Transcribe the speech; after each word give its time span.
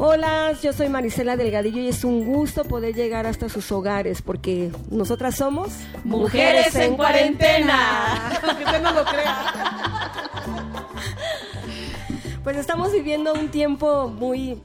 Hola, 0.00 0.52
yo 0.62 0.72
soy 0.72 0.88
Marisela 0.88 1.36
Delgadillo 1.36 1.80
y 1.80 1.88
es 1.88 2.04
un 2.04 2.24
gusto 2.24 2.62
poder 2.62 2.94
llegar 2.94 3.26
hasta 3.26 3.48
sus 3.48 3.72
hogares 3.72 4.22
porque 4.22 4.70
nosotras 4.92 5.34
somos 5.34 5.72
Mujeres, 6.04 6.72
en, 6.76 6.96
cuarentena. 6.96 8.30
Aunque 8.44 8.62
usted 8.62 8.80
no 8.80 8.92
lo 8.92 9.04
crea. 9.04 10.12
Pues 12.44 12.56
estamos 12.58 12.92
viviendo 12.92 13.32
un 13.32 13.48
tiempo 13.48 14.06
muy, 14.08 14.62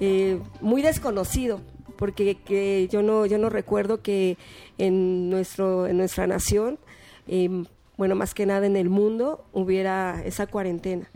eh, 0.00 0.40
muy 0.60 0.82
desconocido 0.82 1.60
porque 1.94 2.34
que 2.34 2.88
yo 2.90 3.02
no 3.02 3.26
yo 3.26 3.38
no 3.38 3.50
recuerdo 3.50 4.02
que 4.02 4.36
en 4.78 5.30
nuestro 5.30 5.86
en 5.86 5.96
nuestra 5.96 6.26
nación 6.26 6.80
eh, 7.28 7.64
bueno 7.96 8.16
más 8.16 8.34
que 8.34 8.46
nada 8.46 8.66
en 8.66 8.76
el 8.76 8.88
mundo 8.88 9.44
hubiera 9.52 10.20
esa 10.24 10.48
cuarentena 10.48 11.08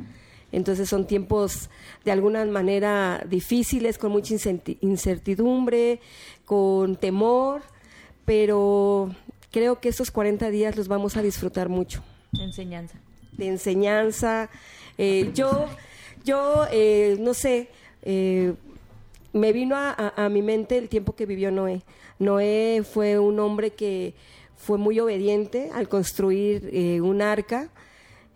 entonces 0.55 0.89
son 0.89 1.07
tiempos 1.07 1.69
de 2.05 2.13
alguna 2.13 2.45
manera 2.45 3.25
difíciles, 3.29 3.99
con 3.99 4.13
mucha 4.13 4.35
incertidumbre, 4.81 6.01
con 6.45 6.97
temor, 6.97 7.63
pero 8.25 9.11
creo 9.51 9.81
que 9.81 9.89
estos 9.89 10.11
40 10.11 10.51
días 10.51 10.77
los 10.77 10.89
vamos 10.89 11.17
a 11.17 11.23
disfrutar 11.23 11.69
mucho. 11.69 12.03
De 12.33 12.45
enseñanza. 12.45 12.99
De 13.33 13.49
enseñanza. 13.49 14.51
Eh, 14.97 15.31
yo, 15.35 15.67
yo 16.25 16.67
eh, 16.71 17.17
no 17.19 17.35
sé, 17.35 17.69
eh, 18.03 18.55
me 19.33 19.53
vino 19.53 19.75
a, 19.77 20.29
mi 20.31 20.43
mente 20.43 20.79
el 20.79 20.89
tiempo 20.89 21.17
que 21.17 21.27
vivió 21.27 21.51
Noé. 21.51 21.83
Noé 22.21 22.83
fue 22.85 23.19
un 23.19 23.41
hombre 23.41 23.71
que 23.71 24.15
fue 24.57 24.79
muy 24.79 25.01
obediente 25.01 25.71
al 25.75 25.89
construir 25.89 27.01
un 27.03 27.21
arca 27.21 27.71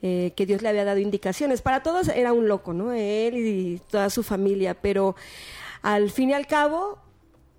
eh, 0.00 0.32
que 0.36 0.46
Dios 0.46 0.62
le 0.62 0.68
había 0.68 0.84
dado 0.84 1.00
indicaciones. 1.00 1.60
Para 1.60 1.82
todos 1.82 2.06
era 2.08 2.32
un 2.32 2.46
loco, 2.46 2.72
¿no? 2.72 2.92
Él 2.92 3.34
y 3.36 3.80
toda 3.90 4.10
su 4.10 4.22
familia, 4.22 4.74
pero 4.74 5.16
al 5.82 6.10
fin 6.10 6.30
y 6.30 6.34
al 6.34 6.46
cabo 6.46 6.98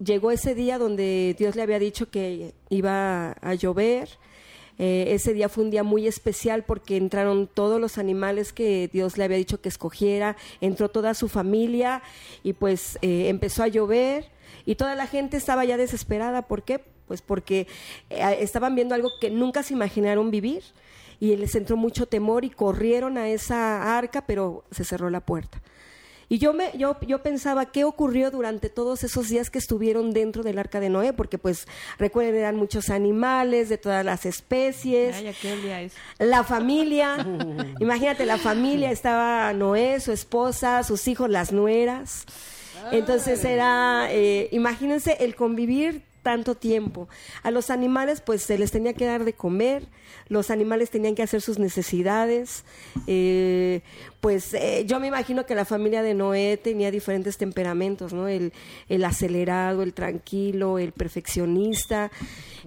llegó 0.02 0.32
ese 0.32 0.56
día 0.56 0.78
donde 0.78 1.36
Dios 1.38 1.58
le 1.58 1.64
había 1.64 1.80
dicho 1.80 2.10
que 2.10 2.54
iba 2.70 3.32
a 3.42 3.54
llover. 3.56 4.10
Eh, 4.78 5.08
ese 5.14 5.34
día 5.34 5.50
fue 5.50 5.66
un 5.66 5.72
día 5.72 5.84
muy 5.84 6.08
especial 6.08 6.64
porque 6.64 6.96
entraron 6.96 7.48
todos 7.48 7.82
los 7.82 7.98
animales 7.98 8.54
que 8.54 8.90
Dios 8.94 9.18
le 9.18 9.26
había 9.26 9.36
dicho 9.36 9.60
que 9.60 9.68
escogiera, 9.68 10.38
entró 10.62 10.88
toda 10.88 11.14
su 11.16 11.28
familia 11.28 12.02
y 12.44 12.54
pues 12.54 12.98
eh, 13.02 13.28
empezó 13.28 13.64
a 13.64 13.68
llover 13.68 14.32
y 14.66 14.76
toda 14.76 14.96
la 14.96 15.08
gente 15.08 15.36
estaba 15.36 15.66
ya 15.66 15.76
desesperada. 15.76 16.44
¿Por 16.44 16.64
qué? 16.64 16.80
Pues 17.06 17.22
porque 17.22 17.68
estaban 18.10 18.76
viendo 18.76 18.96
algo 18.96 19.10
que 19.20 19.30
nunca 19.30 19.64
se 19.64 19.74
imaginaron 19.74 20.32
vivir 20.32 20.64
y 21.20 21.36
les 21.36 21.56
entró 21.56 21.78
mucho 21.78 22.06
temor 22.06 22.46
y 22.46 22.50
corrieron 22.50 23.18
a 23.18 23.30
esa 23.30 23.98
arca, 23.98 24.26
pero 24.26 24.64
se 24.72 24.84
cerró 24.84 25.10
la 25.10 25.22
puerta. 25.22 25.62
Y 26.32 26.38
yo, 26.38 26.54
me, 26.54 26.72
yo, 26.78 26.96
yo 27.08 27.24
pensaba 27.24 27.72
qué 27.72 27.84
ocurrió 27.84 28.30
durante 28.30 28.70
todos 28.70 29.04
esos 29.04 29.30
días 29.30 29.50
que 29.50 29.58
estuvieron 29.58 30.12
dentro 30.12 30.44
del 30.44 30.60
arca 30.60 30.80
de 30.80 30.90
Noé, 30.90 31.12
porque 31.12 31.40
pues 31.40 31.68
recuerden, 31.98 32.36
eran 32.36 32.56
muchos 32.56 32.92
animales 32.92 33.68
de 33.68 33.80
todas 33.80 34.06
las 34.06 34.28
especies. 34.28 35.16
Ay, 35.16 35.28
es? 35.28 35.94
La 36.20 36.44
familia, 36.44 37.18
imagínate, 37.80 38.28
la 38.28 38.38
familia, 38.38 38.92
estaba 38.92 39.52
Noé, 39.54 40.00
su 40.00 40.12
esposa, 40.12 40.84
sus 40.84 41.08
hijos, 41.08 41.32
las 41.32 41.52
nueras. 41.52 42.26
Entonces 42.92 43.44
era, 43.44 44.08
eh, 44.12 44.50
imagínense 44.52 45.18
el 45.22 45.36
convivir 45.36 46.04
tanto 46.22 46.56
tiempo. 46.56 47.08
A 47.44 47.52
los 47.52 47.70
animales 47.70 48.22
pues 48.22 48.44
se 48.44 48.58
les 48.58 48.72
tenía 48.72 48.94
que 48.94 49.06
dar 49.06 49.26
de 49.26 49.34
comer, 49.34 49.88
los 50.28 50.52
animales 50.52 50.90
tenían 50.90 51.16
que 51.16 51.24
hacer 51.24 51.42
sus 51.42 51.60
necesidades. 51.60 52.64
Eh, 53.08 53.82
pues 54.20 54.54
eh, 54.54 54.84
yo 54.86 55.00
me 55.00 55.08
imagino 55.08 55.46
que 55.46 55.56
la 55.56 55.66
familia 55.66 56.04
de 56.04 56.14
Noé 56.14 56.58
tenía 56.58 56.92
diferentes 56.92 57.38
temperamentos, 57.38 58.14
¿no? 58.14 58.28
El, 58.28 58.54
el 58.90 59.06
acelerado, 59.06 59.82
el 59.82 59.94
tranquilo, 59.94 60.78
el 60.78 60.92
perfeccionista. 60.92 62.12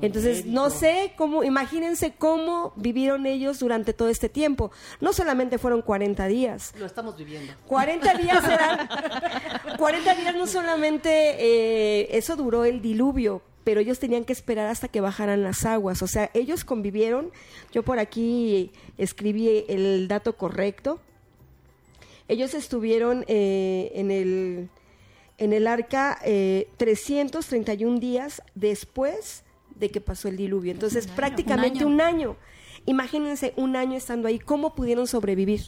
Entonces, 0.00 0.46
no 0.46 0.70
sé 0.70 1.12
cómo, 1.16 1.44
imagínense 1.44 2.14
cómo 2.16 2.72
vivieron 2.76 3.26
ellos 3.26 3.58
durante 3.58 3.92
todo 3.92 4.08
este 4.08 4.28
tiempo. 4.28 4.72
No 5.00 5.12
solamente 5.12 5.58
fueron 5.58 5.82
40 5.82 6.26
días. 6.26 6.74
Lo 6.78 6.86
estamos 6.86 7.16
viviendo. 7.16 7.52
40 7.66 8.14
días 8.14 8.44
eran, 8.44 8.88
40 9.78 10.14
días 10.14 10.34
no 10.34 10.46
solamente, 10.46 11.10
eh, 11.38 12.08
eso 12.16 12.36
duró 12.36 12.64
el 12.64 12.80
diluvio, 12.80 13.42
pero 13.64 13.80
ellos 13.80 13.98
tenían 13.98 14.24
que 14.24 14.32
esperar 14.32 14.66
hasta 14.68 14.88
que 14.88 15.00
bajaran 15.00 15.42
las 15.42 15.64
aguas. 15.64 16.02
O 16.02 16.06
sea, 16.06 16.30
ellos 16.34 16.64
convivieron, 16.64 17.30
yo 17.72 17.82
por 17.82 17.98
aquí 17.98 18.72
escribí 18.98 19.64
el 19.68 20.08
dato 20.08 20.36
correcto, 20.36 21.00
ellos 22.28 22.54
estuvieron 22.54 23.24
eh, 23.28 23.92
en, 23.94 24.10
el, 24.10 24.68
en 25.38 25.52
el 25.52 25.66
arca 25.66 26.18
eh, 26.24 26.68
331 26.76 27.98
días 27.98 28.42
después 28.54 29.44
de 29.74 29.90
que 29.90 30.00
pasó 30.00 30.28
el 30.28 30.36
diluvio. 30.36 30.72
Entonces, 30.72 31.06
prácticamente 31.06 31.84
Un 31.84 32.00
año. 32.00 32.36
Imagínense 32.86 33.52
un 33.56 33.76
año 33.76 33.96
estando 33.96 34.28
ahí, 34.28 34.38
¿cómo 34.38 34.74
pudieron 34.74 35.06
sobrevivir? 35.06 35.60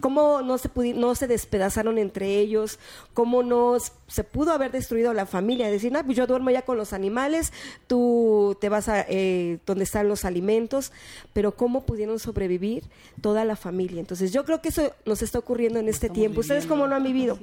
¿Cómo 0.00 0.42
no 0.42 0.58
se, 0.58 0.70
no 0.94 1.14
se 1.14 1.26
despedazaron 1.26 1.98
entre 1.98 2.38
ellos? 2.38 2.78
¿Cómo 3.14 3.42
no 3.42 3.76
se 4.06 4.24
pudo 4.24 4.52
haber 4.52 4.72
destruido 4.72 5.12
la 5.12 5.26
familia? 5.26 5.70
Decir, 5.70 5.96
ah, 5.96 6.02
pues 6.04 6.16
yo 6.16 6.26
duermo 6.26 6.50
ya 6.50 6.62
con 6.62 6.76
los 6.76 6.92
animales, 6.92 7.52
tú 7.86 8.56
te 8.60 8.68
vas 8.68 8.88
a 8.88 9.04
eh, 9.08 9.58
donde 9.66 9.84
están 9.84 10.08
los 10.08 10.24
alimentos, 10.24 10.92
pero 11.32 11.56
¿cómo 11.56 11.84
pudieron 11.84 12.18
sobrevivir 12.18 12.84
toda 13.20 13.44
la 13.44 13.56
familia? 13.56 14.00
Entonces 14.00 14.32
yo 14.32 14.44
creo 14.44 14.60
que 14.60 14.68
eso 14.68 14.92
nos 15.04 15.22
está 15.22 15.38
ocurriendo 15.38 15.78
en 15.78 15.88
este 15.88 16.08
tiempo. 16.08 16.40
¿Ustedes 16.40 16.66
cómo 16.66 16.86
lo 16.86 16.94
han 16.94 17.04
vivido? 17.04 17.38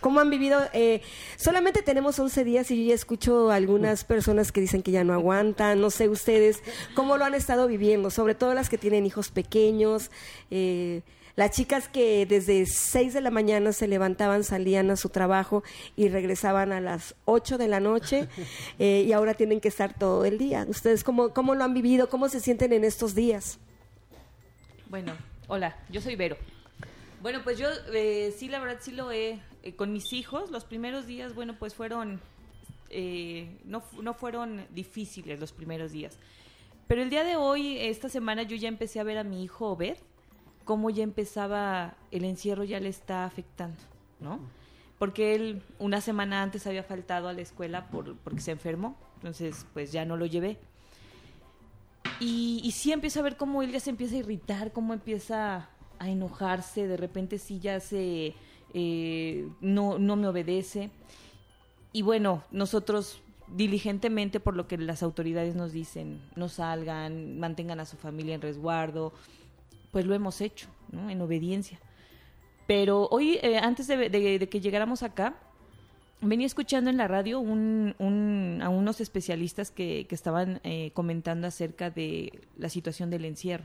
¿Cómo 0.00 0.20
han 0.20 0.30
vivido? 0.30 0.60
Eh, 0.72 1.02
solamente 1.36 1.82
tenemos 1.82 2.18
11 2.18 2.44
días 2.44 2.70
y 2.70 2.82
yo 2.82 2.88
ya 2.88 2.94
escucho 2.94 3.50
algunas 3.50 4.04
personas 4.04 4.50
que 4.50 4.60
dicen 4.60 4.82
que 4.82 4.90
ya 4.90 5.04
no 5.04 5.12
aguantan, 5.12 5.80
no 5.80 5.90
sé 5.90 6.08
ustedes, 6.08 6.62
¿cómo 6.94 7.18
lo 7.18 7.24
han 7.24 7.34
estado 7.34 7.66
viviendo? 7.66 8.10
Sobre 8.10 8.34
todo 8.34 8.54
las 8.54 8.70
que 8.70 8.78
tienen 8.78 9.04
hijos 9.04 9.30
pequeños. 9.30 10.10
Eh, 10.50 11.02
las 11.36 11.52
chicas 11.52 11.88
que 11.88 12.26
desde 12.26 12.66
6 12.66 13.14
de 13.14 13.20
la 13.20 13.30
mañana 13.30 13.72
se 13.72 13.86
levantaban, 13.86 14.44
salían 14.44 14.90
a 14.90 14.96
su 14.96 15.08
trabajo 15.08 15.62
y 15.96 16.08
regresaban 16.08 16.72
a 16.72 16.80
las 16.80 17.14
8 17.24 17.58
de 17.58 17.68
la 17.68 17.80
noche 17.80 18.28
eh, 18.78 19.04
y 19.06 19.12
ahora 19.12 19.34
tienen 19.34 19.60
que 19.60 19.68
estar 19.68 19.96
todo 19.96 20.24
el 20.24 20.38
día. 20.38 20.66
¿Ustedes 20.68 21.04
cómo, 21.04 21.32
cómo 21.32 21.54
lo 21.54 21.64
han 21.64 21.74
vivido? 21.74 22.08
¿Cómo 22.08 22.28
se 22.28 22.40
sienten 22.40 22.72
en 22.72 22.84
estos 22.84 23.14
días? 23.14 23.58
Bueno, 24.88 25.12
hola, 25.46 25.76
yo 25.88 26.00
soy 26.00 26.16
Vero. 26.16 26.36
Bueno, 27.22 27.40
pues 27.44 27.58
yo 27.58 27.68
eh, 27.92 28.34
sí, 28.36 28.48
la 28.48 28.58
verdad 28.60 28.78
sí 28.80 28.92
lo 28.92 29.12
he, 29.12 29.38
eh, 29.62 29.74
con 29.76 29.92
mis 29.92 30.12
hijos, 30.12 30.50
los 30.50 30.64
primeros 30.64 31.06
días, 31.06 31.34
bueno, 31.34 31.58
pues 31.58 31.74
fueron, 31.74 32.20
no, 33.64 33.84
no 34.02 34.14
fueron 34.14 34.66
difíciles 34.70 35.38
los 35.38 35.52
primeros 35.52 35.92
días. 35.92 36.18
Pero 36.88 37.02
el 37.02 37.10
día 37.10 37.22
de 37.22 37.36
hoy, 37.36 37.78
esta 37.78 38.08
semana, 38.08 38.42
yo 38.42 38.56
ya 38.56 38.68
empecé 38.68 38.98
a 38.98 39.04
ver 39.04 39.18
a 39.18 39.22
mi 39.22 39.44
hijo 39.44 39.76
ver 39.76 39.98
cómo 40.70 40.88
ya 40.88 41.02
empezaba 41.02 41.96
el 42.12 42.24
encierro 42.24 42.62
ya 42.62 42.78
le 42.78 42.90
está 42.90 43.24
afectando, 43.24 43.80
¿no? 44.20 44.38
Porque 45.00 45.34
él 45.34 45.64
una 45.80 46.00
semana 46.00 46.44
antes 46.44 46.64
había 46.64 46.84
faltado 46.84 47.26
a 47.26 47.32
la 47.32 47.40
escuela 47.40 47.88
por, 47.88 48.14
porque 48.18 48.38
se 48.40 48.52
enfermó, 48.52 48.96
entonces 49.16 49.66
pues 49.74 49.90
ya 49.90 50.04
no 50.04 50.16
lo 50.16 50.26
llevé. 50.26 50.58
Y, 52.20 52.60
y 52.62 52.70
sí 52.70 52.92
empiezo 52.92 53.18
a 53.18 53.24
ver 53.24 53.36
cómo 53.36 53.64
él 53.64 53.72
ya 53.72 53.80
se 53.80 53.90
empieza 53.90 54.14
a 54.14 54.18
irritar, 54.18 54.70
cómo 54.70 54.94
empieza 54.94 55.70
a 55.98 56.08
enojarse, 56.08 56.86
de 56.86 56.96
repente 56.96 57.40
sí 57.40 57.58
ya 57.58 57.80
se... 57.80 58.34
Eh, 58.72 59.48
no, 59.60 59.98
no 59.98 60.14
me 60.14 60.28
obedece. 60.28 60.92
Y 61.92 62.02
bueno, 62.02 62.44
nosotros 62.52 63.20
diligentemente 63.48 64.38
por 64.38 64.54
lo 64.54 64.68
que 64.68 64.78
las 64.78 65.02
autoridades 65.02 65.56
nos 65.56 65.72
dicen, 65.72 66.20
no 66.36 66.48
salgan, 66.48 67.40
mantengan 67.40 67.80
a 67.80 67.86
su 67.86 67.96
familia 67.96 68.36
en 68.36 68.40
resguardo, 68.40 69.12
pues 69.90 70.06
lo 70.06 70.14
hemos 70.14 70.40
hecho, 70.40 70.68
¿no? 70.90 71.10
En 71.10 71.20
obediencia. 71.20 71.80
Pero 72.66 73.08
hoy, 73.10 73.38
eh, 73.42 73.58
antes 73.58 73.86
de, 73.88 74.48
que 74.48 74.60
llegáramos 74.60 75.02
acá, 75.02 75.34
venía 76.20 76.46
escuchando 76.46 76.90
en 76.90 76.96
la 76.96 77.08
radio 77.08 77.40
un, 77.40 78.60
a 78.62 78.68
unos 78.68 79.00
especialistas 79.00 79.70
que, 79.70 80.06
estaban 80.10 80.60
eh, 80.62 80.92
comentando 80.94 81.46
acerca 81.46 81.90
de 81.90 82.40
la 82.56 82.68
situación 82.68 83.10
del 83.10 83.24
encierro. 83.24 83.64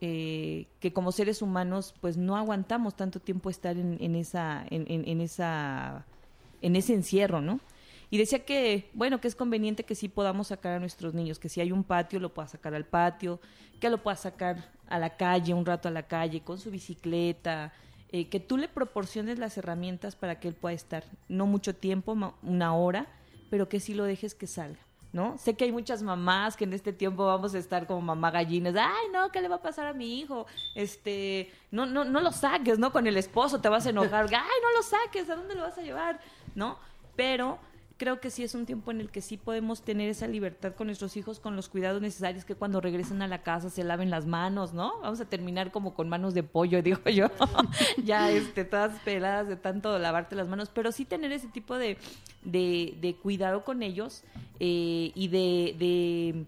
Eh, 0.00 0.66
que 0.80 0.92
como 0.92 1.12
seres 1.12 1.42
humanos, 1.42 1.94
pues 2.00 2.16
no 2.16 2.36
aguantamos 2.36 2.96
tanto 2.96 3.20
tiempo 3.20 3.50
estar 3.50 3.76
en, 3.76 3.98
en 4.00 4.16
esa, 4.16 4.64
en, 4.70 4.86
en, 4.88 5.20
esa, 5.20 6.04
en 6.60 6.74
ese 6.74 6.94
encierro, 6.94 7.40
¿no? 7.40 7.60
Y 8.12 8.18
decía 8.18 8.44
que, 8.44 8.90
bueno, 8.92 9.22
que 9.22 9.26
es 9.26 9.34
conveniente 9.34 9.84
que 9.84 9.94
sí 9.94 10.06
podamos 10.06 10.48
sacar 10.48 10.74
a 10.74 10.78
nuestros 10.78 11.14
niños, 11.14 11.38
que 11.38 11.48
si 11.48 11.62
hay 11.62 11.72
un 11.72 11.82
patio 11.82 12.20
lo 12.20 12.34
pueda 12.34 12.46
sacar 12.46 12.74
al 12.74 12.84
patio, 12.84 13.40
que 13.80 13.88
lo 13.88 14.02
pueda 14.02 14.16
sacar 14.16 14.70
a 14.86 14.98
la 14.98 15.16
calle, 15.16 15.54
un 15.54 15.64
rato 15.64 15.88
a 15.88 15.90
la 15.90 16.02
calle, 16.02 16.42
con 16.42 16.58
su 16.58 16.70
bicicleta, 16.70 17.72
eh, 18.10 18.28
que 18.28 18.38
tú 18.38 18.58
le 18.58 18.68
proporciones 18.68 19.38
las 19.38 19.56
herramientas 19.56 20.14
para 20.14 20.38
que 20.38 20.48
él 20.48 20.54
pueda 20.54 20.74
estar, 20.74 21.04
no 21.30 21.46
mucho 21.46 21.74
tiempo, 21.74 22.14
una 22.42 22.74
hora, 22.74 23.06
pero 23.48 23.70
que 23.70 23.80
sí 23.80 23.94
lo 23.94 24.04
dejes 24.04 24.34
que 24.34 24.46
salga. 24.46 24.80
¿no? 25.14 25.38
Sé 25.38 25.54
que 25.54 25.64
hay 25.64 25.72
muchas 25.72 26.02
mamás 26.02 26.54
que 26.54 26.64
en 26.64 26.74
este 26.74 26.92
tiempo 26.92 27.24
vamos 27.24 27.54
a 27.54 27.58
estar 27.58 27.86
como 27.86 28.02
mamá 28.02 28.30
gallinas, 28.30 28.74
ay, 28.76 29.06
no, 29.10 29.30
¿qué 29.32 29.40
le 29.40 29.48
va 29.48 29.56
a 29.56 29.62
pasar 29.62 29.86
a 29.86 29.94
mi 29.94 30.20
hijo? 30.20 30.46
Este, 30.74 31.50
no, 31.70 31.86
no, 31.86 32.04
no 32.04 32.20
lo 32.20 32.30
saques, 32.30 32.78
¿no? 32.78 32.92
Con 32.92 33.06
el 33.06 33.16
esposo 33.16 33.62
te 33.62 33.70
vas 33.70 33.86
a 33.86 33.90
enojar, 33.90 34.26
ay, 34.34 34.60
no 34.62 34.76
lo 34.76 34.82
saques, 34.82 35.30
¿a 35.30 35.36
dónde 35.36 35.54
lo 35.54 35.62
vas 35.62 35.78
a 35.78 35.82
llevar? 35.82 36.20
¿No? 36.54 36.76
Pero 37.16 37.58
creo 38.02 38.18
que 38.18 38.30
sí 38.32 38.42
es 38.42 38.56
un 38.56 38.66
tiempo 38.66 38.90
en 38.90 39.00
el 39.00 39.10
que 39.10 39.20
sí 39.20 39.36
podemos 39.36 39.82
tener 39.82 40.08
esa 40.10 40.26
libertad 40.26 40.74
con 40.74 40.88
nuestros 40.88 41.16
hijos, 41.16 41.38
con 41.38 41.54
los 41.54 41.68
cuidados 41.68 42.02
necesarios 42.02 42.44
que 42.44 42.56
cuando 42.56 42.80
regresen 42.80 43.22
a 43.22 43.28
la 43.28 43.44
casa 43.44 43.70
se 43.70 43.84
laven 43.84 44.10
las 44.10 44.26
manos, 44.26 44.72
¿no? 44.72 44.98
Vamos 45.02 45.20
a 45.20 45.24
terminar 45.26 45.70
como 45.70 45.94
con 45.94 46.08
manos 46.08 46.34
de 46.34 46.42
pollo, 46.42 46.82
digo 46.82 47.08
yo, 47.10 47.28
ya 48.04 48.28
este, 48.32 48.64
todas 48.64 48.98
peladas 49.02 49.46
de 49.46 49.54
tanto 49.54 49.96
lavarte 50.00 50.34
las 50.34 50.48
manos, 50.48 50.68
pero 50.74 50.90
sí 50.90 51.04
tener 51.04 51.30
ese 51.30 51.46
tipo 51.46 51.78
de, 51.78 51.96
de, 52.42 53.16
cuidado 53.22 53.62
con 53.62 53.84
ellos 53.84 54.24
eh, 54.58 55.12
y 55.14 55.28
de, 55.28 55.76
de 55.78 56.44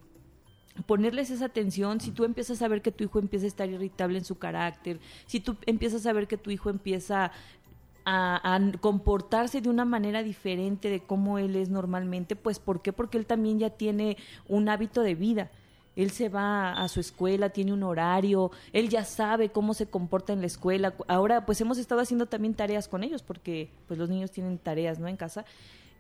ponerles 0.87 1.31
esa 1.31 1.45
atención, 1.45 2.01
si 2.01 2.11
tú 2.11 2.25
empiezas 2.25 2.61
a 2.63 2.69
ver 2.69 2.83
que 2.83 2.91
tu 2.91 3.05
hijo 3.05 3.21
empieza 3.21 3.45
a 3.45 3.49
estar 3.49 3.69
irritable 3.69 4.19
en 4.19 4.25
su 4.25 4.39
carácter, 4.39 4.99
si 5.27 5.39
tú 5.39 5.57
empiezas 5.67 6.05
a 6.07 6.13
ver 6.13 6.27
que 6.27 6.37
tu 6.37 6.51
hijo 6.51 6.69
empieza 6.69 7.31
a, 8.05 8.61
comportarse 8.81 9.61
de 9.61 9.69
una 9.69 9.85
manera 9.85 10.23
diferente 10.23 10.91
de 10.91 11.01
cómo 11.01 11.39
él 11.39 11.57
es 11.57 11.69
normalmente, 11.69 12.37
pues 12.37 12.59
¿por 12.59 12.83
qué? 12.83 12.93
Porque 12.93 13.19
él 13.19 13.27
también 13.27 13.59
ya 13.59 13.71
tiene 13.71 14.17
un 14.49 14.69
hábito 14.69 15.03
de 15.03 15.15
vida. 15.15 15.51
Él 15.97 16.11
se 16.11 16.29
va 16.29 16.73
a 16.73 16.89
su 16.89 16.99
escuela, 16.99 17.51
tiene 17.51 17.73
un 17.73 17.85
horario, 17.85 18.51
él 18.73 18.89
ya 18.89 19.05
sabe 19.05 19.51
cómo 19.51 19.75
se 19.75 19.87
comporta 19.87 20.33
en 20.33 20.41
la 20.41 20.49
escuela. 20.49 20.95
Ahora, 21.07 21.47
pues 21.47 21.61
hemos 21.61 21.79
estado 21.79 22.01
haciendo 22.01 22.27
también 22.27 22.55
tareas 22.55 22.89
con 22.89 23.05
ellos, 23.05 23.23
porque 23.23 23.71
pues 23.87 23.99
los 23.99 24.09
niños 24.09 24.33
tienen 24.33 24.59
tareas, 24.59 24.99
¿no? 24.99 25.07
En 25.07 25.17
casa 25.17 25.45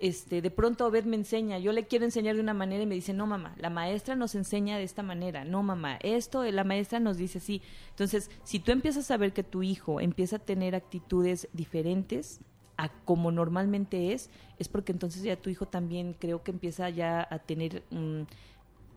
este, 0.04 0.42
de 0.42 0.50
pronto 0.50 0.86
Obed 0.86 1.06
me 1.06 1.16
enseña, 1.16 1.58
yo 1.58 1.72
le 1.72 1.86
quiero 1.86 2.04
enseñar 2.04 2.34
de 2.34 2.42
una 2.42 2.52
manera 2.52 2.82
y 2.82 2.86
me 2.86 2.94
dice, 2.94 3.14
no 3.14 3.26
mamá, 3.26 3.54
la 3.56 3.70
maestra 3.70 4.14
nos 4.14 4.34
enseña 4.34 4.76
de 4.76 4.82
esta 4.82 5.02
manera, 5.02 5.46
no 5.46 5.62
mamá, 5.62 5.96
esto 6.02 6.44
la 6.44 6.62
maestra 6.62 7.00
nos 7.00 7.16
dice 7.16 7.40
sí. 7.40 7.62
Entonces, 7.88 8.30
si 8.42 8.58
tú 8.60 8.70
empiezas 8.70 9.10
a 9.10 9.16
ver 9.16 9.32
que 9.32 9.42
tu 9.42 9.62
hijo 9.62 10.02
empieza 10.02 10.36
a 10.36 10.38
tener 10.40 10.74
actitudes 10.74 11.48
diferentes 11.54 12.40
a 12.76 12.90
como 12.90 13.32
normalmente 13.32 14.12
es, 14.12 14.28
es 14.58 14.68
porque 14.68 14.92
entonces 14.92 15.22
ya 15.22 15.36
tu 15.36 15.48
hijo 15.48 15.64
también 15.64 16.14
creo 16.18 16.42
que 16.42 16.50
empieza 16.50 16.90
ya 16.90 17.26
a 17.30 17.38
tener... 17.38 17.82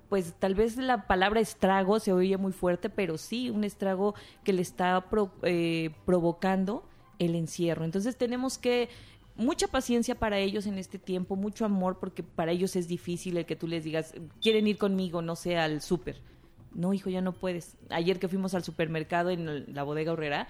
pues 0.09 0.33
tal 0.33 0.55
vez 0.55 0.75
la 0.75 1.07
palabra 1.07 1.39
estrago 1.39 2.01
se 2.01 2.11
oye 2.11 2.35
muy 2.35 2.51
fuerte, 2.51 2.89
pero 2.89 3.17
sí, 3.17 3.49
un 3.49 3.63
estrago 3.63 4.13
que 4.43 4.51
le 4.51 4.61
está 4.61 5.05
eh, 5.43 5.91
provocando 6.05 6.83
el 7.17 7.33
encierro. 7.35 7.85
Entonces 7.85 8.17
tenemos 8.17 8.57
que 8.57 8.89
mucha 9.37 9.67
paciencia 9.67 10.15
para 10.15 10.39
ellos 10.39 10.65
en 10.65 10.77
este 10.77 10.97
tiempo, 10.97 11.35
mucho 11.35 11.65
amor, 11.65 11.97
porque 11.99 12.23
para 12.23 12.51
ellos 12.51 12.75
es 12.75 12.87
difícil 12.87 13.37
el 13.37 13.45
que 13.45 13.55
tú 13.55 13.67
les 13.67 13.83
digas, 13.83 14.13
quieren 14.41 14.67
ir 14.67 14.77
conmigo, 14.77 15.21
no 15.21 15.35
sé, 15.35 15.57
al 15.57 15.81
súper. 15.81 16.17
No, 16.73 16.93
hijo, 16.93 17.09
ya 17.09 17.21
no 17.21 17.31
puedes. 17.31 17.77
Ayer 17.89 18.19
que 18.19 18.27
fuimos 18.27 18.53
al 18.53 18.63
supermercado 18.63 19.29
en 19.29 19.73
la 19.73 19.83
bodega 19.83 20.11
Horrera, 20.11 20.47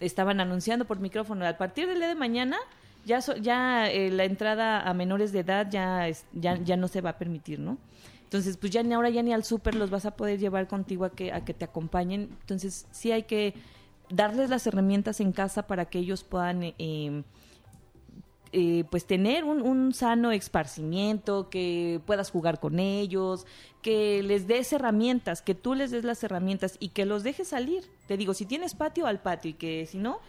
estaban 0.00 0.40
anunciando 0.40 0.86
por 0.86 1.00
micrófono, 1.00 1.46
a 1.46 1.56
partir 1.56 1.86
del 1.88 1.98
día 1.98 2.08
de 2.08 2.14
mañana 2.14 2.56
ya, 3.04 3.20
ya 3.40 3.90
eh, 3.90 4.10
la 4.10 4.24
entrada 4.24 4.80
a 4.80 4.94
menores 4.94 5.32
de 5.32 5.40
edad 5.40 5.68
ya, 5.70 6.08
ya, 6.32 6.56
ya 6.56 6.76
no 6.76 6.88
se 6.88 7.00
va 7.00 7.10
a 7.10 7.18
permitir, 7.18 7.58
¿no? 7.58 7.78
Entonces, 8.24 8.56
pues 8.58 8.70
ya 8.70 8.82
ni 8.82 8.92
ahora 8.92 9.08
ya 9.08 9.22
ni 9.22 9.32
al 9.32 9.42
súper 9.42 9.74
los 9.74 9.88
vas 9.88 10.04
a 10.04 10.10
poder 10.10 10.38
llevar 10.38 10.68
contigo 10.68 11.06
a 11.06 11.10
que, 11.10 11.32
a 11.32 11.44
que 11.44 11.54
te 11.54 11.64
acompañen. 11.64 12.28
Entonces, 12.42 12.86
sí 12.90 13.10
hay 13.10 13.22
que 13.22 13.54
darles 14.10 14.50
las 14.50 14.66
herramientas 14.66 15.20
en 15.20 15.32
casa 15.32 15.66
para 15.66 15.86
que 15.86 15.98
ellos 15.98 16.24
puedan... 16.24 16.62
Eh, 16.78 17.22
eh, 18.52 18.84
pues 18.90 19.06
tener 19.06 19.44
un, 19.44 19.62
un, 19.62 19.92
sano 19.92 20.30
esparcimiento, 20.32 21.48
que 21.50 22.00
puedas 22.06 22.30
jugar 22.30 22.60
con 22.60 22.78
ellos, 22.78 23.46
que 23.82 24.22
les 24.22 24.46
des 24.46 24.72
herramientas, 24.72 25.42
que 25.42 25.54
tú 25.54 25.74
les 25.74 25.90
des 25.90 26.04
las 26.04 26.22
herramientas 26.24 26.76
y 26.80 26.90
que 26.90 27.04
los 27.04 27.22
dejes 27.22 27.48
salir. 27.48 27.84
Te 28.06 28.16
digo, 28.16 28.34
si 28.34 28.46
tienes 28.46 28.74
patio, 28.74 29.06
al 29.06 29.20
patio 29.20 29.50
y 29.50 29.54
que 29.54 29.86
si 29.86 29.98
no, 29.98 30.20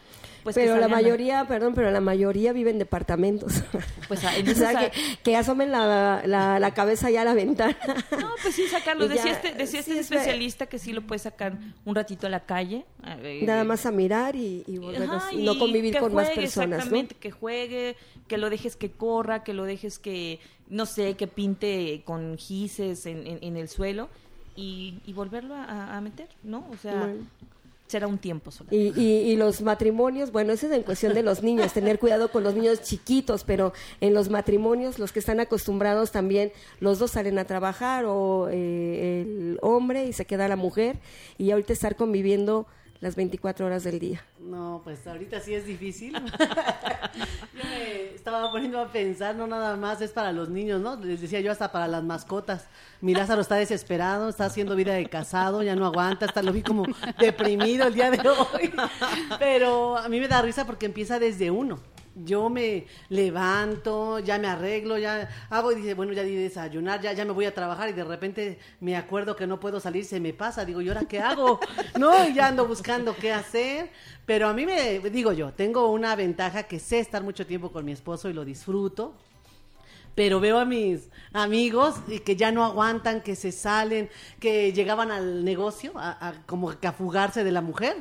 pues 0.43 0.55
pero 0.55 0.77
la 0.77 0.87
mayoría, 0.87 1.45
perdón, 1.47 1.73
pero 1.73 1.91
la 1.91 2.01
mayoría 2.01 2.53
vive 2.53 2.71
en 2.71 2.79
departamentos. 2.79 3.53
Pues 4.07 4.25
ah, 4.25 4.31
o 4.41 4.55
sea, 4.55 4.91
que, 5.21 5.37
asomen 5.37 5.71
la, 5.71 6.23
la, 6.25 6.73
cabeza 6.73 7.11
ya 7.11 7.21
a 7.21 7.25
la 7.25 7.35
ventana. 7.35 7.77
No, 8.19 8.31
pues 8.41 8.55
sí, 8.55 8.65
sacarlo. 8.65 9.07
Decía, 9.07 9.33
este, 9.33 9.53
decía 9.53 9.81
este 9.81 9.99
especialista 9.99 10.65
que 10.65 10.79
sí 10.79 10.93
lo 10.93 11.03
puedes 11.03 11.21
sacar 11.21 11.59
un 11.85 11.93
ratito 11.93 12.25
a 12.25 12.31
la 12.31 12.39
calle. 12.39 12.85
Nada 13.43 13.63
más 13.65 13.85
a 13.85 13.91
mirar 13.91 14.35
y, 14.35 14.63
y, 14.65 14.79
y 15.37 15.43
no 15.43 15.59
convivir 15.59 15.99
con 15.99 16.15
más 16.15 16.31
personas. 16.31 16.79
Exactamente, 16.79 17.13
que 17.13 17.29
juegue, 17.29 17.97
que 18.27 18.37
lo 18.37 18.49
dejes 18.49 18.75
que 18.75 18.89
corra, 18.89 19.43
que 19.43 19.53
lo 19.53 19.65
dejes 19.65 19.99
que, 19.99 20.39
no 20.69 20.85
sé, 20.85 21.15
que 21.15 21.27
pinte 21.27 22.01
con 22.05 22.37
gises 22.37 23.05
en, 23.05 23.39
en, 23.41 23.57
el 23.57 23.67
suelo 23.67 24.09
y, 24.55 24.99
y 25.05 25.13
volverlo 25.13 25.55
a, 25.55 25.99
meter, 26.01 26.29
¿no? 26.43 26.67
O 26.71 26.77
sea, 26.77 27.13
será 27.87 28.07
un 28.07 28.19
tiempo 28.19 28.51
solo. 28.51 28.69
Y, 28.71 28.93
y, 28.95 29.35
los 29.35 29.61
matrimonios, 29.61 30.31
bueno, 30.31 30.53
eso 30.53 30.67
es 30.67 30.73
en 30.73 30.83
cuestión 30.83 31.13
de 31.15 31.23
los 31.23 31.41
niños, 31.41 31.73
tener 31.73 31.97
cuidado 31.97 32.31
con 32.31 32.43
los 32.43 32.53
niños 32.53 32.83
chiquitos, 32.83 33.43
pero 33.43 33.73
en 33.99 34.13
los 34.13 34.29
matrimonios, 34.29 34.99
los 34.99 35.11
que 35.11 35.19
están 35.19 35.39
acostumbrados 35.39 36.11
también, 36.11 36.51
los 36.79 36.99
dos 36.99 37.11
salen 37.11 37.39
a 37.39 37.45
trabajar 37.45 38.05
o 38.05 38.47
eh, 38.51 39.21
el 39.21 39.59
hombre 39.61 40.05
y 40.05 40.13
se 40.13 40.25
queda 40.25 40.47
la 40.47 40.55
mujer 40.55 40.97
y 41.39 41.49
ahorita 41.49 41.73
estar 41.73 41.95
conviviendo 41.95 42.67
las 43.01 43.15
24 43.15 43.65
horas 43.65 43.83
del 43.83 43.99
día. 43.99 44.23
No, 44.39 44.81
pues 44.83 45.05
ahorita 45.07 45.39
sí 45.39 45.53
es 45.53 45.65
difícil. 45.65 46.13
yo 47.55 47.68
estaba 48.19 48.51
poniendo 48.51 48.79
a 48.79 48.91
pensar, 48.91 49.35
no 49.35 49.47
nada 49.47 49.75
más 49.75 50.01
es 50.01 50.11
para 50.11 50.31
los 50.31 50.49
niños, 50.49 50.81
¿no? 50.81 50.95
Les 50.97 51.21
decía 51.21 51.39
yo 51.39 51.51
hasta 51.51 51.71
para 51.71 51.87
las 51.87 52.03
mascotas. 52.03 52.67
Mi 53.01 53.15
Lázaro 53.15 53.41
está 53.41 53.55
desesperado, 53.55 54.29
está 54.29 54.45
haciendo 54.45 54.75
vida 54.75 54.93
de 54.93 55.05
casado, 55.07 55.63
ya 55.63 55.75
no 55.75 55.85
aguanta, 55.85 56.25
hasta 56.25 56.43
lo 56.43 56.51
vi 56.51 56.61
como 56.61 56.85
deprimido 57.17 57.87
el 57.87 57.93
día 57.93 58.11
de 58.11 58.29
hoy. 58.29 58.73
Pero 59.39 59.97
a 59.97 60.09
mí 60.09 60.19
me 60.19 60.27
da 60.27 60.41
risa 60.41 60.65
porque 60.65 60.85
empieza 60.85 61.17
desde 61.17 61.49
uno 61.49 61.79
yo 62.23 62.49
me 62.49 62.85
levanto, 63.09 64.19
ya 64.19 64.37
me 64.39 64.47
arreglo, 64.47 64.97
ya 64.97 65.29
hago 65.49 65.71
y 65.71 65.75
dice, 65.75 65.93
bueno, 65.93 66.13
ya 66.13 66.23
di 66.23 66.35
desayunar, 66.35 67.01
ya, 67.01 67.13
ya 67.13 67.25
me 67.25 67.31
voy 67.31 67.45
a 67.45 67.53
trabajar 67.53 67.89
y 67.89 67.93
de 67.93 68.03
repente 68.03 68.59
me 68.79 68.95
acuerdo 68.95 69.35
que 69.35 69.47
no 69.47 69.59
puedo 69.59 69.79
salir, 69.79 70.05
se 70.05 70.19
me 70.19 70.33
pasa, 70.33 70.65
digo, 70.65 70.81
¿y 70.81 70.89
ahora 70.89 71.05
qué 71.05 71.19
hago? 71.19 71.59
No, 71.99 72.27
y 72.27 72.33
ya 72.33 72.47
ando 72.47 72.65
buscando 72.65 73.15
qué 73.15 73.33
hacer, 73.33 73.89
pero 74.25 74.47
a 74.47 74.53
mí 74.53 74.65
me, 74.65 74.99
digo 75.09 75.33
yo, 75.33 75.51
tengo 75.51 75.91
una 75.91 76.15
ventaja 76.15 76.63
que 76.63 76.79
sé 76.79 76.99
estar 76.99 77.23
mucho 77.23 77.45
tiempo 77.45 77.71
con 77.71 77.83
mi 77.83 77.91
esposo 77.91 78.29
y 78.29 78.33
lo 78.33 78.45
disfruto, 78.45 79.15
pero 80.19 80.41
veo 80.41 80.59
a 80.59 80.65
mis 80.65 81.07
amigos 81.31 81.95
que 82.25 82.35
ya 82.35 82.51
no 82.51 82.65
aguantan, 82.65 83.21
que 83.21 83.37
se 83.37 83.53
salen, 83.53 84.09
que 84.37 84.73
llegaban 84.73 85.11
al 85.11 85.45
negocio 85.45 85.93
como 86.45 86.77
que 86.77 86.87
a 86.87 86.91
fugarse 86.91 87.45
de 87.45 87.53
la 87.53 87.61
mujer. 87.61 87.95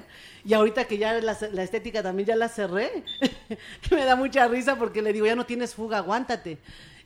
Y 0.45 0.53
ahorita 0.53 0.87
que 0.87 0.99
ya 0.99 1.21
la, 1.21 1.39
la 1.53 1.63
estética 1.63 2.03
también 2.03 2.27
ya 2.27 2.35
la 2.35 2.49
cerré, 2.49 3.05
me 3.93 4.05
da 4.05 4.17
mucha 4.17 4.49
risa 4.49 4.75
porque 4.75 5.01
le 5.01 5.13
digo, 5.13 5.27
ya 5.27 5.37
no 5.37 5.47
tienes 5.47 5.77
fuga, 5.77 5.99
aguántate. 5.99 6.59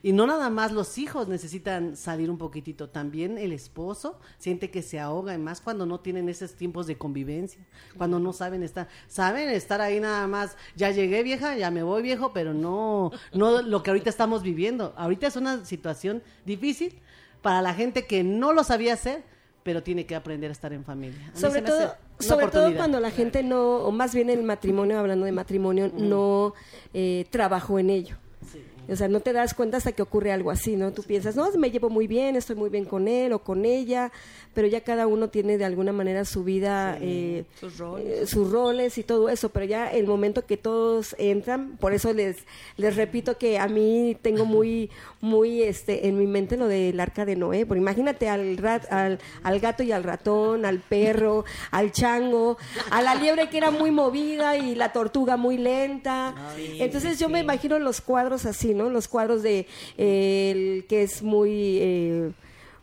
Y 0.02 0.12
no 0.12 0.26
nada 0.26 0.50
más 0.50 0.72
los 0.72 0.98
hijos 0.98 1.28
necesitan 1.28 1.96
salir 1.96 2.28
un 2.28 2.38
poquitito, 2.38 2.88
también 2.88 3.38
el 3.38 3.52
esposo 3.52 4.18
siente 4.38 4.70
que 4.70 4.82
se 4.82 4.98
ahoga, 4.98 5.34
y 5.34 5.38
más 5.38 5.60
cuando 5.60 5.86
no 5.86 6.00
tienen 6.00 6.28
esos 6.28 6.54
tiempos 6.54 6.88
de 6.88 6.98
convivencia, 6.98 7.64
cuando 7.96 8.18
no 8.18 8.32
saben 8.32 8.64
estar, 8.64 8.88
saben 9.06 9.48
estar 9.48 9.80
ahí 9.80 10.00
nada 10.00 10.26
más, 10.26 10.56
ya 10.74 10.90
llegué 10.90 11.22
vieja, 11.22 11.56
ya 11.56 11.70
me 11.70 11.84
voy 11.84 12.02
viejo, 12.02 12.32
pero 12.32 12.52
no, 12.52 13.12
no 13.32 13.62
lo 13.62 13.82
que 13.82 13.90
ahorita 13.90 14.10
estamos 14.10 14.42
viviendo. 14.42 14.92
Ahorita 14.96 15.28
es 15.28 15.36
una 15.36 15.64
situación 15.64 16.22
difícil 16.44 16.98
para 17.40 17.62
la 17.62 17.72
gente 17.74 18.06
que 18.06 18.24
no 18.24 18.52
lo 18.52 18.64
sabía 18.64 18.94
hacer, 18.94 19.22
pero 19.62 19.82
tiene 19.82 20.06
que 20.06 20.16
aprender 20.16 20.50
a 20.50 20.52
estar 20.52 20.72
en 20.72 20.84
familia. 20.84 21.30
sobre 21.34 21.62
todo, 21.62 21.94
sobre 22.18 22.48
todo 22.48 22.74
cuando 22.74 22.98
la 22.98 23.10
gente 23.10 23.42
no, 23.42 23.76
o 23.76 23.92
más 23.92 24.14
bien 24.14 24.30
el 24.30 24.42
matrimonio, 24.42 24.98
hablando 24.98 25.26
de 25.26 25.32
matrimonio, 25.32 25.92
no 25.94 26.54
eh, 26.92 27.26
trabajó 27.30 27.78
en 27.78 27.90
ello. 27.90 28.16
O 28.88 28.96
sea, 28.96 29.08
no 29.08 29.20
te 29.20 29.32
das 29.32 29.54
cuenta 29.54 29.76
hasta 29.76 29.92
que 29.92 30.02
ocurre 30.02 30.32
algo 30.32 30.50
así, 30.50 30.76
¿no? 30.76 30.92
Tú 30.92 31.02
piensas, 31.02 31.36
no, 31.36 31.50
me 31.52 31.70
llevo 31.70 31.88
muy 31.88 32.06
bien, 32.06 32.36
estoy 32.36 32.56
muy 32.56 32.68
bien 32.68 32.84
con 32.84 33.08
él 33.08 33.32
o 33.32 33.38
con 33.38 33.64
ella, 33.64 34.10
pero 34.54 34.66
ya 34.66 34.82
cada 34.82 35.06
uno 35.06 35.28
tiene 35.28 35.56
de 35.56 35.64
alguna 35.64 35.92
manera 35.92 36.24
su 36.24 36.44
vida, 36.44 36.98
eh, 37.00 37.44
sus, 37.58 37.78
roles. 37.78 38.06
Eh, 38.06 38.26
sus 38.26 38.50
roles 38.50 38.98
y 38.98 39.02
todo 39.02 39.28
eso, 39.28 39.50
pero 39.50 39.64
ya 39.66 39.90
el 39.90 40.06
momento 40.06 40.44
que 40.44 40.56
todos 40.56 41.14
entran, 41.18 41.76
por 41.78 41.92
eso 41.92 42.12
les, 42.12 42.38
les 42.76 42.96
repito 42.96 43.38
que 43.38 43.58
a 43.58 43.68
mí 43.68 44.16
tengo 44.20 44.44
muy, 44.44 44.90
muy 45.20 45.62
este, 45.62 46.08
en 46.08 46.18
mi 46.18 46.26
mente 46.26 46.56
lo 46.56 46.68
del 46.68 46.98
arca 47.00 47.24
de 47.24 47.36
Noé, 47.36 47.64
porque 47.64 47.80
imagínate 47.80 48.28
al, 48.28 48.56
rat, 48.56 48.90
al, 48.92 49.18
al 49.42 49.60
gato 49.60 49.82
y 49.82 49.92
al 49.92 50.04
ratón, 50.04 50.64
al 50.64 50.80
perro, 50.80 51.44
al 51.70 51.92
chango, 51.92 52.58
a 52.90 53.00
la 53.00 53.14
liebre 53.14 53.48
que 53.48 53.56
era 53.56 53.70
muy 53.70 53.90
movida 53.90 54.56
y 54.56 54.74
la 54.74 54.92
tortuga 54.92 55.36
muy 55.36 55.56
lenta. 55.56 56.34
Entonces 56.56 57.18
yo 57.18 57.28
me 57.28 57.40
imagino 57.40 57.78
los 57.78 58.00
cuadros 58.00 58.44
así, 58.46 58.71
¿no? 58.74 58.90
Los 58.90 59.08
cuadros 59.08 59.42
de 59.42 59.66
el 59.96 60.84
que 60.88 61.02
es 61.02 61.22
muy, 61.22 61.78
eh, 61.80 62.32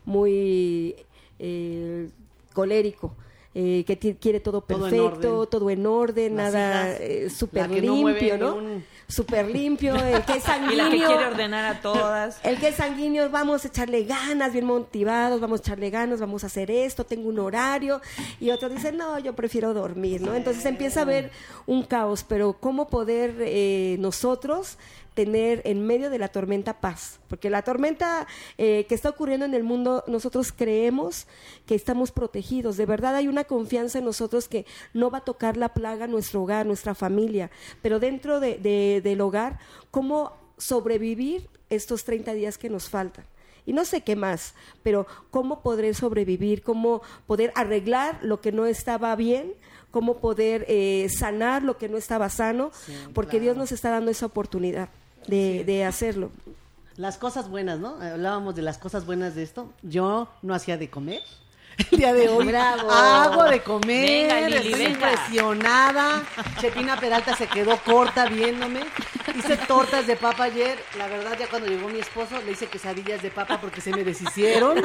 muy 0.04 0.96
eh, 1.38 2.08
colérico. 2.52 3.14
Eh, 3.54 3.84
que 3.86 3.98
quiere 4.16 4.38
todo 4.40 4.60
Todo 4.60 4.86
en 4.86 4.94
perfecto, 4.94 5.38
orden. 5.38 5.50
todo 5.50 5.70
en 5.70 5.86
orden, 5.86 6.34
nada 6.36 6.92
eh, 6.96 7.28
súper 7.30 7.68
no 7.68 7.74
limpio, 8.04 8.34
ni 8.34 8.40
¿no? 8.40 8.54
un- 8.56 8.84
Súper 9.10 9.50
limpio, 9.50 9.96
el 9.96 10.24
que 10.24 10.34
es 10.34 10.44
Y 10.72 10.76
la 10.76 10.84
que 10.88 10.98
sanguíneo. 11.00 11.08
quiere 11.08 11.26
ordenar 11.26 11.64
a 11.64 11.80
todas. 11.80 12.38
El 12.44 12.60
que 12.60 12.68
es 12.68 12.76
sanguíneo, 12.76 13.28
vamos 13.28 13.64
a 13.64 13.68
echarle 13.68 14.04
ganas, 14.04 14.52
bien 14.52 14.66
motivados, 14.66 15.40
vamos 15.40 15.58
a 15.58 15.62
echarle 15.64 15.90
ganas, 15.90 16.20
vamos 16.20 16.44
a 16.44 16.46
hacer 16.46 16.70
esto, 16.70 17.02
tengo 17.04 17.28
un 17.28 17.40
horario. 17.40 18.00
Y 18.38 18.50
otros 18.50 18.70
dicen, 18.70 18.96
no, 18.96 19.18
yo 19.18 19.34
prefiero 19.34 19.74
dormir, 19.74 20.20
¿no? 20.20 20.32
Entonces 20.36 20.64
empieza 20.64 21.00
a 21.00 21.02
haber 21.02 21.32
un 21.66 21.82
caos, 21.82 22.22
pero 22.22 22.52
¿cómo 22.52 22.86
poder 22.86 23.34
eh, 23.40 23.96
nosotros 23.98 24.78
tener 25.14 25.60
en 25.64 25.84
medio 25.84 26.08
de 26.08 26.18
la 26.20 26.28
tormenta 26.28 26.80
paz? 26.80 27.18
Porque 27.26 27.50
la 27.50 27.62
tormenta 27.62 28.28
eh, 28.58 28.86
que 28.88 28.94
está 28.94 29.08
ocurriendo 29.08 29.44
en 29.44 29.54
el 29.54 29.64
mundo, 29.64 30.04
nosotros 30.06 30.52
creemos 30.52 31.26
que 31.66 31.74
estamos 31.74 32.12
protegidos. 32.12 32.76
De 32.76 32.86
verdad 32.86 33.16
hay 33.16 33.26
una 33.26 33.39
confianza 33.44 33.98
en 33.98 34.04
nosotros 34.04 34.48
que 34.48 34.66
no 34.94 35.10
va 35.10 35.18
a 35.18 35.24
tocar 35.24 35.56
la 35.56 35.70
plaga 35.70 36.06
nuestro 36.06 36.42
hogar, 36.42 36.66
nuestra 36.66 36.94
familia. 36.94 37.50
Pero 37.82 37.98
dentro 38.00 38.40
de- 38.40 38.58
de- 38.58 39.00
del 39.02 39.20
hogar, 39.20 39.58
¿cómo 39.90 40.32
sobrevivir 40.58 41.48
estos 41.70 42.04
30 42.04 42.32
días 42.34 42.58
que 42.58 42.68
nos 42.68 42.88
faltan. 42.88 43.24
Y 43.66 43.72
no 43.72 43.84
sé 43.84 44.00
qué 44.02 44.16
más, 44.16 44.54
pero 44.82 45.06
cómo 45.30 45.60
podré 45.60 45.94
sobrevivir, 45.94 46.62
cómo 46.62 47.02
poder 47.26 47.52
arreglar 47.54 48.18
lo 48.22 48.40
que 48.40 48.50
no 48.52 48.66
estaba 48.66 49.14
bien, 49.16 49.52
cómo 49.90 50.18
poder 50.18 50.64
eh, 50.68 51.08
sanar 51.10 51.62
lo 51.62 51.78
que 51.78 51.88
no 51.88 51.96
estaba 51.96 52.28
sano, 52.28 52.72
porque 53.14 53.38
Dios 53.40 53.56
nos 53.56 53.72
está 53.72 53.90
dando 53.90 54.10
esa 54.10 54.26
oportunidad 54.26 54.88
de, 55.28 55.64
de 55.64 55.84
hacerlo. 55.84 56.30
Las 56.96 57.16
cosas 57.18 57.48
buenas, 57.48 57.78
¿no? 57.78 58.00
Hablábamos 58.00 58.54
de 58.54 58.62
las 58.62 58.78
cosas 58.78 59.06
buenas 59.06 59.34
de 59.34 59.42
esto. 59.44 59.72
Yo 59.82 60.28
no 60.42 60.54
hacía 60.54 60.76
de 60.76 60.90
comer. 60.90 61.22
El 61.78 61.98
día 61.98 62.12
de 62.12 62.28
hoy 62.28 62.46
Bravo. 62.46 62.90
hago 62.90 63.44
de 63.44 63.60
comer. 63.62 64.28
Venga, 64.30 64.48
Lili, 64.48 64.56
estoy 64.68 64.84
venga. 64.84 65.10
impresionada. 65.12 66.22
Chepina 66.60 66.98
Peralta 67.00 67.34
se 67.36 67.46
quedó 67.46 67.76
corta 67.78 68.26
viéndome. 68.26 68.80
Hice 69.36 69.56
tortas 69.56 70.06
de 70.06 70.16
papa 70.16 70.44
ayer. 70.44 70.78
La 70.98 71.06
verdad, 71.06 71.36
ya 71.38 71.48
cuando 71.48 71.68
llegó 71.68 71.88
mi 71.88 71.98
esposo, 72.00 72.40
le 72.44 72.52
hice 72.52 72.66
quesadillas 72.66 73.22
de 73.22 73.30
papa 73.30 73.60
porque 73.60 73.80
se 73.80 73.90
me 73.90 74.04
deshicieron. 74.04 74.78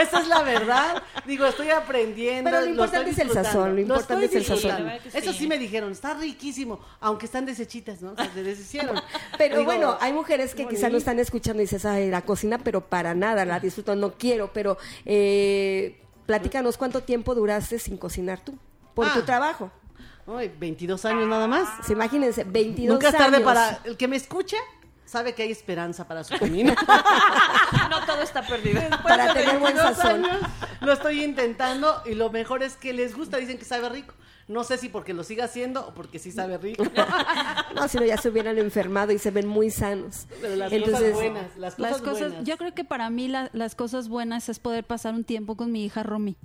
Esa 0.00 0.20
es 0.20 0.28
la 0.28 0.42
verdad. 0.42 1.02
Digo, 1.24 1.46
estoy 1.46 1.70
aprendiendo. 1.70 2.50
Pero 2.50 2.62
lo 2.64 2.70
importante 2.70 3.10
es 3.10 3.18
el 3.18 3.30
sazón, 3.30 3.74
lo 3.74 3.80
importante 3.80 4.26
es 4.26 4.34
el 4.34 4.44
sazón. 4.44 4.90
que 5.02 5.18
Eso 5.18 5.32
sí. 5.32 5.38
sí 5.40 5.46
me 5.46 5.58
dijeron, 5.58 5.92
está 5.92 6.14
riquísimo, 6.14 6.80
aunque 7.00 7.26
están 7.26 7.46
deshechitas, 7.46 8.02
¿no? 8.02 8.12
O 8.12 8.16
sea, 8.16 8.30
se 8.32 8.42
deshicieron. 8.42 9.00
Pero 9.38 9.56
Digo, 9.58 9.64
bueno, 9.64 9.96
hay 10.00 10.12
mujeres 10.12 10.54
que 10.54 10.64
qué 10.64 10.74
quizá 10.74 10.88
no 10.90 10.98
están 10.98 11.18
escuchando 11.18 11.62
y 11.62 11.64
dices, 11.64 11.84
ay, 11.84 12.10
la 12.10 12.22
cocina, 12.22 12.58
pero 12.58 12.80
para 12.82 13.14
nada, 13.14 13.44
la 13.44 13.58
disfruto, 13.60 13.94
no 13.96 14.12
quiero, 14.14 14.52
pero 14.52 14.76
eh, 15.04 16.01
platícanos 16.26 16.76
cuánto 16.76 17.02
tiempo 17.02 17.34
duraste 17.34 17.78
sin 17.78 17.96
cocinar 17.96 18.40
tú, 18.40 18.56
por 18.94 19.06
Ah. 19.06 19.12
tu 19.14 19.22
trabajo. 19.22 19.70
Ay, 20.26 20.52
22 20.58 21.04
años 21.04 21.26
nada 21.28 21.48
más. 21.48 21.68
Pues 21.78 21.90
imagínense, 21.90 22.44
22 22.44 22.94
Nunca 22.94 23.08
es 23.08 23.16
tarde 23.16 23.36
años. 23.36 23.44
para 23.46 23.80
el 23.84 23.96
que 23.96 24.06
me 24.08 24.16
escucha. 24.16 24.56
Sabe 25.04 25.34
que 25.34 25.42
hay 25.42 25.50
esperanza 25.50 26.06
para 26.08 26.24
su 26.24 26.38
camino. 26.38 26.74
No 27.90 28.06
todo 28.06 28.22
está 28.22 28.40
perdido. 28.46 28.80
Para 29.02 29.24
Después 29.24 29.34
de 29.34 29.40
tener 29.40 29.58
buen 29.58 29.74
22 29.74 29.96
sazón. 29.96 30.24
años, 30.24 30.40
lo 30.80 30.92
estoy 30.92 31.22
intentando 31.24 32.02
y 32.06 32.14
lo 32.14 32.30
mejor 32.30 32.62
es 32.62 32.76
que 32.76 32.92
les 32.94 33.14
gusta, 33.14 33.36
dicen 33.36 33.58
que 33.58 33.64
sabe 33.66 33.88
rico. 33.90 34.14
No 34.48 34.64
sé 34.64 34.76
si 34.78 34.88
porque 34.88 35.14
lo 35.14 35.22
siga 35.24 35.44
haciendo 35.44 35.86
o 35.86 35.94
porque 35.94 36.18
sí 36.18 36.30
sabe 36.32 36.58
rico. 36.58 36.84
No, 37.74 37.88
si 37.88 37.96
no 37.98 38.04
ya 38.04 38.16
se 38.18 38.28
hubieran 38.28 38.58
enfermado 38.58 39.12
y 39.12 39.18
se 39.18 39.30
ven 39.30 39.46
muy 39.48 39.70
sanos. 39.70 40.26
Pero 40.42 40.56
las 40.56 40.70
Entonces, 40.72 41.12
cosas 41.12 41.14
buenas, 41.14 41.56
las 41.56 41.74
cosas, 41.74 41.90
Las 41.90 42.00
cosas, 42.02 42.28
buenas. 42.28 42.44
yo 42.46 42.56
creo 42.58 42.74
que 42.74 42.84
para 42.84 43.08
mí 43.10 43.28
la- 43.28 43.48
las 43.54 43.74
cosas 43.74 44.08
buenas 44.08 44.48
es 44.50 44.58
poder 44.58 44.84
pasar 44.84 45.14
un 45.14 45.24
tiempo 45.24 45.56
con 45.56 45.72
mi 45.72 45.84
hija 45.84 46.02
Romy. 46.02 46.36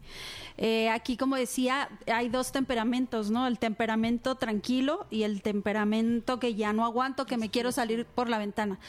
Eh, 0.57 0.89
aquí, 0.89 1.17
como 1.17 1.35
decía, 1.35 1.89
hay 2.11 2.29
dos 2.29 2.51
temperamentos, 2.51 3.29
¿no? 3.29 3.45
El 3.45 3.59
temperamento 3.59 4.35
tranquilo 4.35 5.05
y 5.09 5.23
el 5.23 5.41
temperamento 5.41 6.39
que 6.39 6.55
ya 6.55 6.71
no 6.73 6.85
aguanto, 6.85 7.25
que 7.25 7.37
me 7.37 7.49
quiero 7.49 7.71
salir 7.71 8.05
por 8.05 8.29
la 8.29 8.37
ventana. 8.37 8.79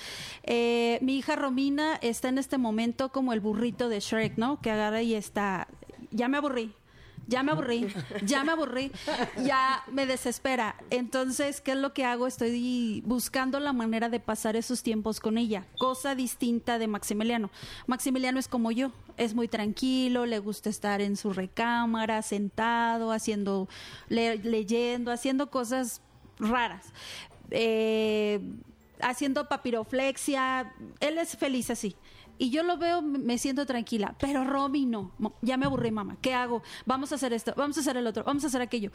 Eh, 0.45 0.99
mi 1.03 1.19
hija 1.19 1.35
Romina 1.37 1.97
está 2.00 2.29
en 2.29 2.38
este 2.38 2.57
momento 2.57 3.11
como 3.11 3.33
el 3.33 3.41
burrito 3.41 3.88
de 3.88 4.00
Shrek, 4.00 4.38
¿no? 4.38 4.61
Que 4.61 4.71
agarra 4.71 5.03
y 5.03 5.15
está, 5.15 5.67
ya 6.12 6.29
me 6.29 6.38
aburrí. 6.38 6.73
Ya 7.28 7.42
me 7.42 7.52
aburrí, 7.52 7.87
ya 8.25 8.42
me 8.42 8.52
aburrí, 8.52 8.90
ya 9.44 9.85
me 9.92 10.06
desespera. 10.06 10.75
Entonces, 10.88 11.61
¿qué 11.61 11.73
es 11.73 11.76
lo 11.76 11.92
que 11.92 12.04
hago? 12.06 12.26
Estoy 12.26 13.02
buscando 13.04 13.61
la 13.61 13.75
manera 13.75 14.08
de 14.08 14.18
pasar 14.18 14.56
esos 14.56 14.82
tiempos 14.82 15.20
con 15.20 15.37
ella, 15.37 15.66
cosa 15.78 16.14
distinta 16.14 16.78
de 16.78 16.87
Maximiliano. 16.88 17.50
Maximiliano 17.87 18.38
es 18.38 18.49
como 18.49 18.70
yo, 18.70 18.92
es 19.18 19.35
muy 19.35 19.47
tranquilo, 19.47 20.25
le 20.25 20.38
gusta 20.38 20.70
estar 20.70 21.02
en 21.02 21.18
su 21.18 21.35
recámara, 21.35 22.23
sentado, 22.23 23.12
haciendo, 23.12 23.68
le- 24.08 24.38
leyendo, 24.38 25.12
haciendo 25.12 25.50
cosas 25.50 26.00
raras. 26.38 26.87
Eh, 27.50 28.40
haciendo 29.00 29.49
papiroflexia, 29.49 30.73
él 31.00 31.18
es 31.18 31.37
feliz 31.37 31.68
así. 31.70 31.94
Y 32.38 32.50
yo 32.50 32.62
lo 32.62 32.78
veo, 32.78 33.02
me 33.02 33.37
siento 33.38 33.66
tranquila, 33.66 34.14
pero 34.18 34.45
Romy 34.45 34.87
no, 34.87 35.12
ya 35.42 35.57
me 35.57 35.66
aburrí, 35.66 35.90
mamá, 35.90 36.16
¿qué 36.23 36.35
hago? 36.35 36.62
Vamos 36.87 37.12
a 37.12 37.16
hacer 37.16 37.33
esto, 37.33 37.52
vamos 37.57 37.76
a 37.76 37.80
hacer 37.80 37.97
el 37.97 38.07
otro, 38.07 38.25
vamos 38.25 38.45
a 38.45 38.47
hacer 38.47 38.62
aquello. 38.62 38.92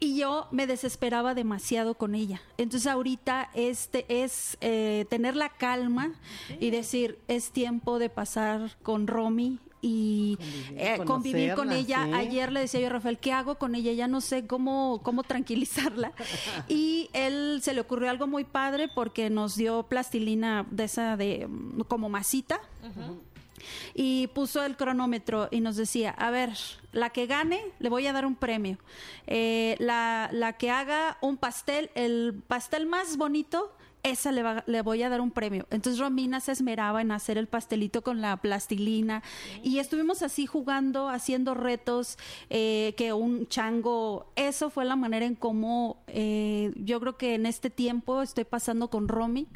Y 0.00 0.18
yo 0.18 0.48
me 0.50 0.66
desesperaba 0.66 1.34
demasiado 1.34 1.94
con 1.94 2.14
ella. 2.14 2.42
Entonces 2.58 2.90
ahorita 2.90 3.50
este 3.54 4.04
es 4.08 4.58
eh, 4.60 5.06
tener 5.08 5.36
la 5.36 5.50
calma 5.50 6.12
y 6.60 6.70
decir, 6.70 7.18
es 7.28 7.52
tiempo 7.52 7.98
de 7.98 8.10
pasar 8.10 8.76
con 8.82 9.06
Romy 9.06 9.60
y 9.84 10.36
Convivir, 10.36 10.80
eh, 10.80 11.04
convivir 11.04 11.54
con 11.54 11.70
ella. 11.70 12.04
sí. 12.06 12.12
Ayer 12.14 12.50
le 12.50 12.60
decía 12.60 12.80
yo 12.80 12.86
a 12.86 12.90
Rafael, 12.90 13.18
¿qué 13.18 13.32
hago 13.32 13.56
con 13.56 13.74
ella? 13.74 13.92
Ya 13.92 14.08
no 14.08 14.22
sé 14.22 14.46
cómo, 14.46 15.00
cómo 15.02 15.22
tranquilizarla. 15.24 16.12
Y 16.68 17.10
él 17.12 17.60
se 17.62 17.74
le 17.74 17.80
ocurrió 17.82 18.08
algo 18.08 18.26
muy 18.26 18.44
padre 18.44 18.88
porque 18.94 19.28
nos 19.28 19.56
dio 19.56 19.82
plastilina 19.82 20.66
de 20.70 20.84
esa 20.84 21.16
de 21.18 21.46
mm, 21.46 21.82
como 21.82 22.08
masita. 22.08 22.60
Y 23.94 24.26
puso 24.28 24.62
el 24.64 24.76
cronómetro 24.76 25.48
y 25.50 25.60
nos 25.60 25.76
decía, 25.76 26.10
a 26.10 26.30
ver, 26.30 26.50
la 26.92 27.10
que 27.10 27.26
gane 27.26 27.60
le 27.78 27.88
voy 27.88 28.06
a 28.06 28.12
dar 28.12 28.26
un 28.26 28.36
premio. 28.36 28.78
Eh, 29.26 29.76
la, 29.78 30.28
la 30.32 30.54
que 30.54 30.70
haga 30.70 31.18
un 31.20 31.36
pastel, 31.36 31.90
el 31.94 32.42
pastel 32.46 32.86
más 32.86 33.16
bonito, 33.16 33.74
esa 34.04 34.30
le, 34.30 34.42
va- 34.44 34.62
le 34.68 34.82
voy 34.82 35.02
a 35.02 35.08
dar 35.08 35.20
un 35.20 35.32
premio. 35.32 35.66
Entonces 35.70 35.98
Romina 35.98 36.38
se 36.40 36.52
esmeraba 36.52 37.00
en 37.02 37.10
hacer 37.10 37.36
el 37.38 37.48
pastelito 37.48 38.02
con 38.02 38.20
la 38.20 38.36
plastilina 38.36 39.22
y 39.64 39.78
estuvimos 39.80 40.22
así 40.22 40.46
jugando, 40.46 41.08
haciendo 41.08 41.54
retos, 41.54 42.18
eh, 42.50 42.94
que 42.96 43.12
un 43.12 43.48
chango, 43.48 44.30
eso 44.36 44.70
fue 44.70 44.84
la 44.84 44.94
manera 44.94 45.26
en 45.26 45.34
cómo 45.34 45.96
eh, 46.06 46.72
yo 46.76 47.00
creo 47.00 47.16
que 47.16 47.34
en 47.34 47.46
este 47.46 47.70
tiempo 47.70 48.22
estoy 48.22 48.44
pasando 48.44 48.88
con 48.90 49.08
Romy 49.08 49.48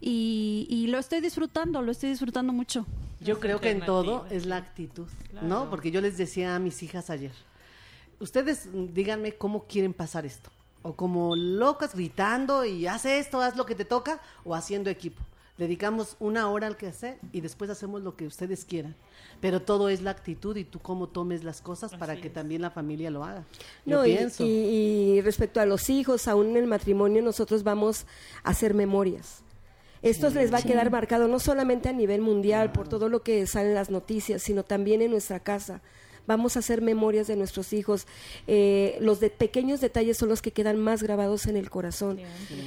y, 0.00 0.66
y 0.68 0.88
lo 0.88 0.98
estoy 0.98 1.20
disfrutando, 1.20 1.80
lo 1.80 1.90
estoy 1.92 2.10
disfrutando 2.10 2.52
mucho. 2.52 2.86
Yo 3.20 3.40
creo 3.40 3.60
que 3.60 3.70
en 3.70 3.80
todo 3.86 4.26
es 4.30 4.44
la 4.44 4.56
actitud, 4.56 5.06
Claro. 5.30 5.46
¿no? 5.46 5.70
Porque 5.70 5.90
yo 5.90 6.00
les 6.02 6.18
decía 6.18 6.54
a 6.56 6.58
mis 6.58 6.82
hijas 6.82 7.08
ayer, 7.10 7.32
ustedes 8.20 8.66
mm, 8.66 8.92
díganme 8.92 9.32
cómo 9.32 9.64
quieren 9.64 9.94
pasar 9.94 10.26
esto. 10.26 10.50
O 10.84 10.92
como 10.94 11.34
locas 11.34 11.94
gritando 11.94 12.64
y 12.64 12.86
haz 12.86 13.04
esto, 13.06 13.40
haz 13.40 13.56
lo 13.56 13.66
que 13.66 13.74
te 13.74 13.84
toca, 13.84 14.20
o 14.44 14.54
haciendo 14.54 14.90
equipo. 14.90 15.20
Dedicamos 15.56 16.16
una 16.20 16.48
hora 16.50 16.66
al 16.66 16.76
que 16.76 16.88
hacer 16.88 17.18
y 17.32 17.40
después 17.40 17.70
hacemos 17.70 18.02
lo 18.02 18.16
que 18.16 18.26
ustedes 18.26 18.64
quieran. 18.64 18.94
Pero 19.40 19.62
todo 19.62 19.88
es 19.88 20.02
la 20.02 20.10
actitud 20.10 20.56
y 20.56 20.64
tú 20.64 20.80
cómo 20.80 21.08
tomes 21.08 21.42
las 21.42 21.60
cosas 21.62 21.94
para 21.96 22.16
que 22.20 22.28
también 22.28 22.60
la 22.60 22.70
familia 22.70 23.10
lo 23.10 23.24
haga. 23.24 23.44
Yo 23.86 23.98
No, 23.98 24.06
y, 24.06 24.14
pienso. 24.16 24.44
y- 24.44 24.48
y 24.48 25.20
respecto 25.22 25.60
a 25.60 25.66
los 25.66 25.88
hijos, 25.90 26.28
aún 26.28 26.50
en 26.50 26.56
el 26.58 26.66
matrimonio, 26.66 27.22
nosotros 27.22 27.62
vamos 27.62 28.04
a 28.42 28.50
hacer 28.50 28.74
memorias. 28.74 29.42
Esto 30.02 30.28
les 30.28 30.52
va 30.52 30.58
a 30.58 30.62
quedar 30.62 30.90
marcado 30.90 31.28
no 31.28 31.38
solamente 31.38 31.88
a 31.88 31.92
nivel 31.92 32.20
mundial 32.20 32.72
por 32.72 32.88
todo 32.88 33.08
lo 33.08 33.22
que 33.22 33.46
sale 33.46 33.68
en 33.70 33.74
las 33.74 33.88
noticias, 33.90 34.42
sino 34.42 34.62
también 34.62 35.00
en 35.00 35.12
nuestra 35.12 35.40
casa. 35.40 35.80
Vamos 36.26 36.56
a 36.56 36.60
hacer 36.60 36.80
memorias 36.82 37.26
de 37.26 37.36
nuestros 37.36 37.72
hijos. 37.72 38.06
Eh, 38.46 38.96
los 39.00 39.20
de 39.20 39.30
pequeños 39.30 39.80
detalles 39.80 40.16
son 40.16 40.28
los 40.28 40.40
que 40.42 40.52
quedan 40.52 40.78
más 40.78 41.02
grabados 41.02 41.46
en 41.46 41.56
el 41.56 41.70
corazón. 41.70 42.18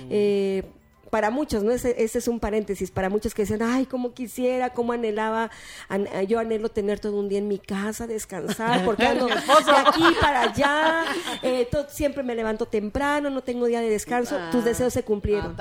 Eh, 0.09 0.63
para 1.09 1.29
muchos, 1.29 1.63
¿no? 1.63 1.71
Ese, 1.71 2.03
ese 2.03 2.17
es 2.19 2.27
un 2.27 2.41
paréntesis, 2.41 2.91
para 2.91 3.09
muchos 3.09 3.33
que 3.33 3.43
dicen, 3.43 3.61
ay, 3.63 3.85
cómo 3.85 4.13
quisiera, 4.13 4.73
cómo 4.73 4.91
anhelaba, 4.91 5.49
an- 5.87 6.05
yo 6.27 6.37
anhelo 6.37 6.67
tener 6.67 6.99
todo 6.99 7.15
un 7.17 7.29
día 7.29 7.37
en 7.39 7.47
mi 7.47 7.59
casa, 7.59 8.07
descansar, 8.07 8.83
porque 8.83 9.03
ando 9.07 9.27
de 9.27 9.33
aquí 9.33 10.03
para 10.19 10.41
allá, 10.41 11.05
eh, 11.43 11.65
to- 11.71 11.87
siempre 11.89 12.23
me 12.23 12.35
levanto 12.35 12.65
temprano, 12.65 13.29
no 13.29 13.41
tengo 13.41 13.67
día 13.67 13.79
de 13.79 13.89
descanso, 13.89 14.35
Ah, 14.37 14.49
tus 14.51 14.65
deseos 14.65 14.91
se 14.91 15.03
cumplieron. 15.03 15.55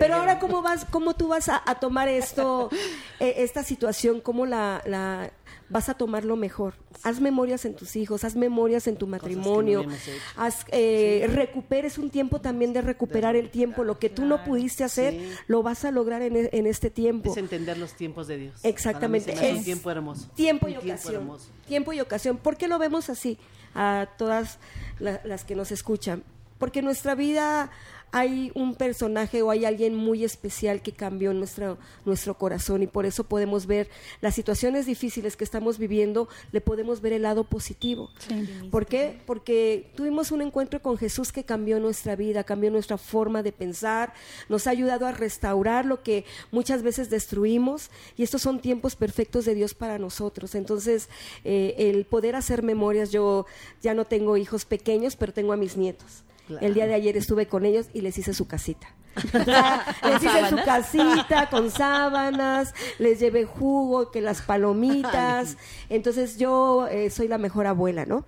Pero 0.00 0.16
ahora, 0.16 0.40
¿cómo 0.40 0.62
vas, 0.62 0.84
cómo 0.90 1.14
tú 1.14 1.28
vas 1.28 1.48
a, 1.48 1.62
a 1.64 1.76
tomar 1.78 2.08
esto, 2.08 2.68
eh, 3.20 3.34
esta 3.36 3.62
situación, 3.62 4.20
cómo 4.20 4.46
la, 4.46 4.82
la, 4.84 5.30
vas 5.68 5.88
a 5.88 5.94
tomar 5.94 6.24
lo 6.24 6.36
mejor. 6.36 6.74
Haz 7.02 7.20
memorias 7.20 7.64
en 7.64 7.74
tus 7.74 7.96
hijos, 7.96 8.24
haz 8.24 8.36
memorias 8.36 8.86
en 8.86 8.96
tu 8.96 9.06
matrimonio, 9.06 9.84
no 9.84 9.92
haz, 10.36 10.64
eh, 10.72 11.26
recuperes 11.32 11.98
un 11.98 12.10
tiempo 12.10 12.40
también 12.40 12.72
de 12.72 12.80
recuperar 12.82 13.36
el 13.36 13.50
tiempo. 13.50 13.84
Lo 13.84 13.98
que 13.98 14.08
tú 14.08 14.24
no 14.24 14.44
pudiste 14.44 14.84
hacer, 14.84 15.14
Sí. 15.14 15.30
lo 15.46 15.62
vas 15.62 15.84
a 15.84 15.90
lograr 15.90 16.22
en, 16.22 16.36
e- 16.36 16.50
en 16.52 16.66
este 16.66 16.90
tiempo. 16.90 17.30
Es 17.30 17.36
entender 17.36 17.76
los 17.78 17.92
tiempos 17.94 18.26
de 18.26 18.36
Dios. 18.38 18.60
Exactamente. 18.62 19.32
Es 19.32 19.56
un 19.58 19.64
tiempo 19.64 19.90
hermoso. 19.90 20.28
Tiempo 20.34 20.68
y 20.68 20.74
Un 20.76 20.80
tiempo 20.80 21.00
ocasión. 21.02 21.22
hermoso. 21.22 21.48
Tiempo 21.66 21.92
y 21.92 22.00
ocasión. 22.00 22.36
¿Por 22.38 22.56
qué 22.56 22.68
lo 22.68 22.78
vemos 22.78 23.10
así 23.10 23.38
a 23.74 24.08
todas 24.16 24.58
la- 24.98 25.20
las 25.24 25.44
que 25.44 25.54
nos 25.54 25.70
escuchan? 25.72 26.22
Porque 26.58 26.82
nuestra 26.82 27.14
vida 27.14 27.70
hay 28.10 28.50
un 28.54 28.74
personaje 28.74 29.42
o 29.42 29.50
hay 29.50 29.64
alguien 29.64 29.94
muy 29.94 30.24
especial 30.24 30.82
que 30.82 30.92
cambió 30.92 31.34
nuestro, 31.34 31.78
nuestro 32.04 32.34
corazón 32.34 32.82
y 32.82 32.86
por 32.86 33.06
eso 33.06 33.24
podemos 33.24 33.66
ver 33.66 33.88
las 34.20 34.34
situaciones 34.34 34.86
difíciles 34.86 35.36
que 35.36 35.44
estamos 35.44 35.78
viviendo, 35.78 36.28
le 36.52 36.60
podemos 36.60 37.00
ver 37.00 37.12
el 37.12 37.22
lado 37.22 37.44
positivo. 37.44 38.10
¿Por 38.70 38.86
qué? 38.86 39.20
Porque 39.26 39.90
tuvimos 39.94 40.32
un 40.32 40.42
encuentro 40.42 40.80
con 40.80 40.96
Jesús 40.96 41.32
que 41.32 41.44
cambió 41.44 41.80
nuestra 41.80 42.16
vida, 42.16 42.44
cambió 42.44 42.70
nuestra 42.70 42.98
forma 42.98 43.42
de 43.42 43.52
pensar, 43.52 44.14
nos 44.48 44.66
ha 44.66 44.70
ayudado 44.70 45.06
a 45.06 45.12
restaurar 45.12 45.84
lo 45.84 46.02
que 46.02 46.24
muchas 46.50 46.82
veces 46.82 47.10
destruimos 47.10 47.90
y 48.16 48.22
estos 48.22 48.42
son 48.42 48.60
tiempos 48.60 48.96
perfectos 48.96 49.44
de 49.44 49.54
Dios 49.54 49.74
para 49.74 49.98
nosotros. 49.98 50.54
Entonces, 50.54 51.08
eh, 51.44 51.74
el 51.78 52.04
poder 52.06 52.36
hacer 52.36 52.62
memorias, 52.62 53.10
yo 53.10 53.46
ya 53.82 53.94
no 53.94 54.06
tengo 54.06 54.36
hijos 54.36 54.64
pequeños, 54.64 55.16
pero 55.16 55.32
tengo 55.32 55.52
a 55.52 55.56
mis 55.56 55.76
nietos. 55.76 56.22
Claro. 56.48 56.66
El 56.66 56.74
día 56.74 56.86
de 56.86 56.94
ayer 56.94 57.16
estuve 57.16 57.46
con 57.46 57.64
ellos 57.64 57.86
y 57.94 58.00
les 58.00 58.18
hice 58.18 58.34
su 58.34 58.46
casita. 58.48 58.88
O 59.34 59.44
sea, 59.44 59.84
les 60.04 60.22
hice 60.22 60.48
su 60.48 60.56
casita 60.64 61.48
con 61.50 61.70
sábanas, 61.72 62.72
les 62.98 63.18
llevé 63.20 63.44
jugo, 63.44 64.10
que 64.12 64.20
las 64.20 64.42
palomitas. 64.42 65.56
Entonces 65.88 66.38
yo 66.38 66.86
eh, 66.88 67.10
soy 67.10 67.26
la 67.28 67.38
mejor 67.38 67.66
abuela, 67.66 68.06
¿no? 68.06 68.24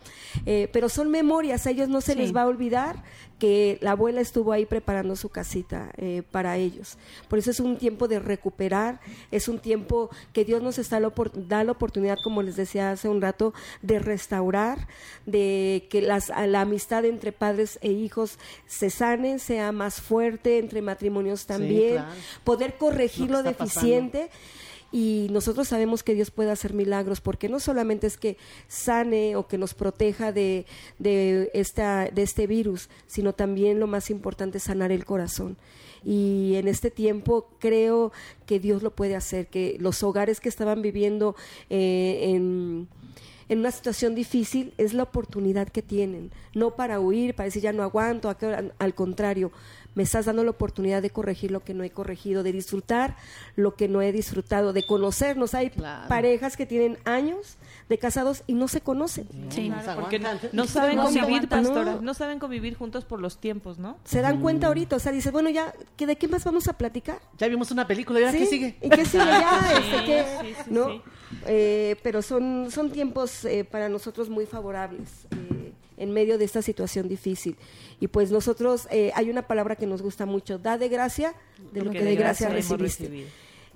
Eh, 0.46 0.68
pero 0.72 0.88
son 0.88 1.10
memorias, 1.10 1.66
a 1.66 1.70
ellos 1.70 1.88
no 1.88 2.00
se 2.00 2.12
Sí. 2.12 2.18
les 2.18 2.34
va 2.34 2.42
a 2.42 2.46
olvidar 2.46 3.02
que 3.40 3.78
la 3.80 3.92
abuela 3.92 4.20
estuvo 4.20 4.52
ahí 4.52 4.66
preparando 4.66 5.16
su 5.16 5.30
casita 5.30 5.90
eh, 5.96 6.22
para 6.30 6.58
ellos. 6.58 6.98
Por 7.28 7.38
eso 7.38 7.50
es 7.50 7.58
un 7.58 7.78
tiempo 7.78 8.06
de 8.06 8.20
recuperar, 8.20 9.00
es 9.32 9.48
un 9.48 9.58
tiempo 9.58 10.10
que 10.32 10.44
Dios 10.44 10.62
nos 10.62 10.78
está 10.78 11.00
la 11.00 11.10
da 11.34 11.64
la 11.64 11.72
oportunidad, 11.72 12.18
como 12.22 12.42
les 12.42 12.54
decía 12.54 12.92
hace 12.92 13.08
un 13.08 13.20
rato, 13.20 13.54
de 13.82 13.98
restaurar, 13.98 14.86
de 15.26 15.88
que 15.90 16.02
las, 16.02 16.28
la 16.28 16.60
amistad 16.60 17.04
entre 17.06 17.32
padres 17.32 17.78
e 17.82 17.90
hijos 17.90 18.38
se 18.66 18.90
sane, 18.90 19.38
sea 19.38 19.72
más 19.72 20.00
fuerte, 20.00 20.58
entre 20.58 20.82
matrimonios 20.82 21.46
también, 21.46 21.94
claro. 21.94 22.10
poder 22.44 22.74
corregir 22.76 23.30
Lo 23.30 23.42
deficiente. 23.42 24.30
Y 24.92 25.28
nosotros 25.30 25.68
sabemos 25.68 26.02
que 26.02 26.14
Dios 26.14 26.30
puede 26.30 26.50
hacer 26.50 26.74
milagros, 26.74 27.20
porque 27.20 27.48
no 27.48 27.60
solamente 27.60 28.06
es 28.06 28.16
que 28.16 28.36
sane 28.68 29.36
o 29.36 29.46
que 29.46 29.58
nos 29.58 29.74
proteja 29.74 30.32
de, 30.32 30.66
de, 30.98 31.50
esta, 31.54 32.06
de 32.06 32.22
este 32.22 32.46
virus, 32.46 32.88
sino 33.06 33.32
también 33.32 33.78
lo 33.78 33.86
más 33.86 34.10
importante 34.10 34.58
es 34.58 34.64
sanar 34.64 34.90
el 34.92 35.04
corazón. 35.04 35.56
Y 36.04 36.54
en 36.56 36.66
este 36.66 36.90
tiempo 36.90 37.50
creo 37.58 38.10
que 38.46 38.58
Dios 38.58 38.82
lo 38.82 38.94
puede 38.94 39.14
hacer, 39.14 39.48
que 39.48 39.76
los 39.78 40.02
hogares 40.02 40.40
que 40.40 40.48
estaban 40.48 40.82
viviendo 40.82 41.36
eh, 41.68 42.30
en 42.30 42.88
en 43.50 43.58
una 43.58 43.72
situación 43.72 44.14
difícil 44.14 44.72
es 44.78 44.94
la 44.94 45.02
oportunidad 45.02 45.68
que 45.68 45.82
tienen, 45.82 46.30
no 46.54 46.76
para 46.76 47.00
huir, 47.00 47.34
para 47.34 47.46
decir 47.46 47.62
ya 47.62 47.72
no 47.72 47.82
aguanto, 47.82 48.32
al 48.78 48.94
contrario, 48.94 49.50
me 49.94 50.02
estás 50.02 50.26
dando 50.26 50.44
la 50.44 50.50
oportunidad 50.50 51.02
de 51.02 51.10
corregir 51.10 51.50
lo 51.50 51.60
que 51.64 51.74
no 51.74 51.82
he 51.84 51.90
corregido, 51.90 52.42
de 52.42 52.52
disfrutar 52.52 53.16
lo 53.56 53.74
que 53.74 53.88
no 53.88 54.02
he 54.02 54.12
disfrutado, 54.12 54.72
de 54.72 54.84
conocernos. 54.84 55.54
Hay 55.54 55.70
Claro. 55.70 56.08
parejas 56.08 56.56
que 56.56 56.66
tienen 56.66 56.98
años 57.04 57.56
de 57.88 57.98
casados 57.98 58.42
y 58.46 58.52
no 58.54 58.68
se 58.68 58.80
conocen. 58.80 59.26
Sí. 59.50 59.68
No 59.68 59.82
se 59.82 59.94
Porque 59.94 60.18
no 60.52 60.66
saben 60.66 60.96
No 60.96 61.04
convivir, 61.04 61.48
pastora. 61.48 61.94
no. 61.96 62.00
No 62.02 62.14
saben 62.14 62.38
convivir 62.38 62.76
juntos 62.76 63.04
por 63.04 63.20
los 63.20 63.38
tiempos, 63.38 63.78
¿no? 63.78 63.98
Se 64.04 64.20
dan 64.20 64.40
cuenta 64.40 64.68
ahorita, 64.68 64.96
o 64.96 64.98
sea, 65.00 65.12
dices, 65.12 65.32
bueno, 65.32 65.50
ya, 65.50 65.72
¿que 65.96 66.06
¿de 66.06 66.16
qué 66.16 66.28
más 66.28 66.44
vamos 66.44 66.68
a 66.68 66.74
platicar? 66.74 67.18
Ya 67.38 67.48
vimos 67.48 67.70
una 67.70 67.86
película, 67.86 68.20
¿y 68.20 68.24
ahora 68.24 68.32
¿Sí? 68.32 68.44
qué 68.44 68.46
sigue? 68.46 68.76
¿Y 68.82 68.90
qué 68.90 69.04
sigue 69.04 69.24
ya? 69.24 69.60
Sí, 69.70 69.74
Este, 69.90 70.04
¿qué? 70.04 70.24
sí, 70.40 70.54
sí, 70.64 70.70
¿No? 70.70 70.88
sí. 70.88 71.02
Eh, 71.46 71.96
pero 72.02 72.22
son, 72.22 72.68
son 72.70 72.90
tiempos 72.90 73.44
eh, 73.44 73.64
para 73.64 73.88
nosotros 73.88 74.28
muy 74.28 74.46
favorables 74.46 75.26
eh, 75.30 75.59
en 76.00 76.10
medio 76.12 76.36
de 76.38 76.44
esta 76.44 76.62
situación 76.62 77.06
difícil. 77.08 77.56
Y 78.00 78.08
pues 78.08 78.32
nosotros, 78.32 78.88
eh, 78.90 79.12
hay 79.14 79.30
una 79.30 79.42
palabra 79.46 79.76
que 79.76 79.86
nos 79.86 80.02
gusta 80.02 80.26
mucho, 80.26 80.58
da 80.58 80.76
de 80.78 80.88
gracia 80.88 81.34
de 81.72 81.82
lo 81.84 81.90
que 81.92 81.98
de 82.04 82.16
gracia 82.16 82.48
recibiste. 82.56 83.04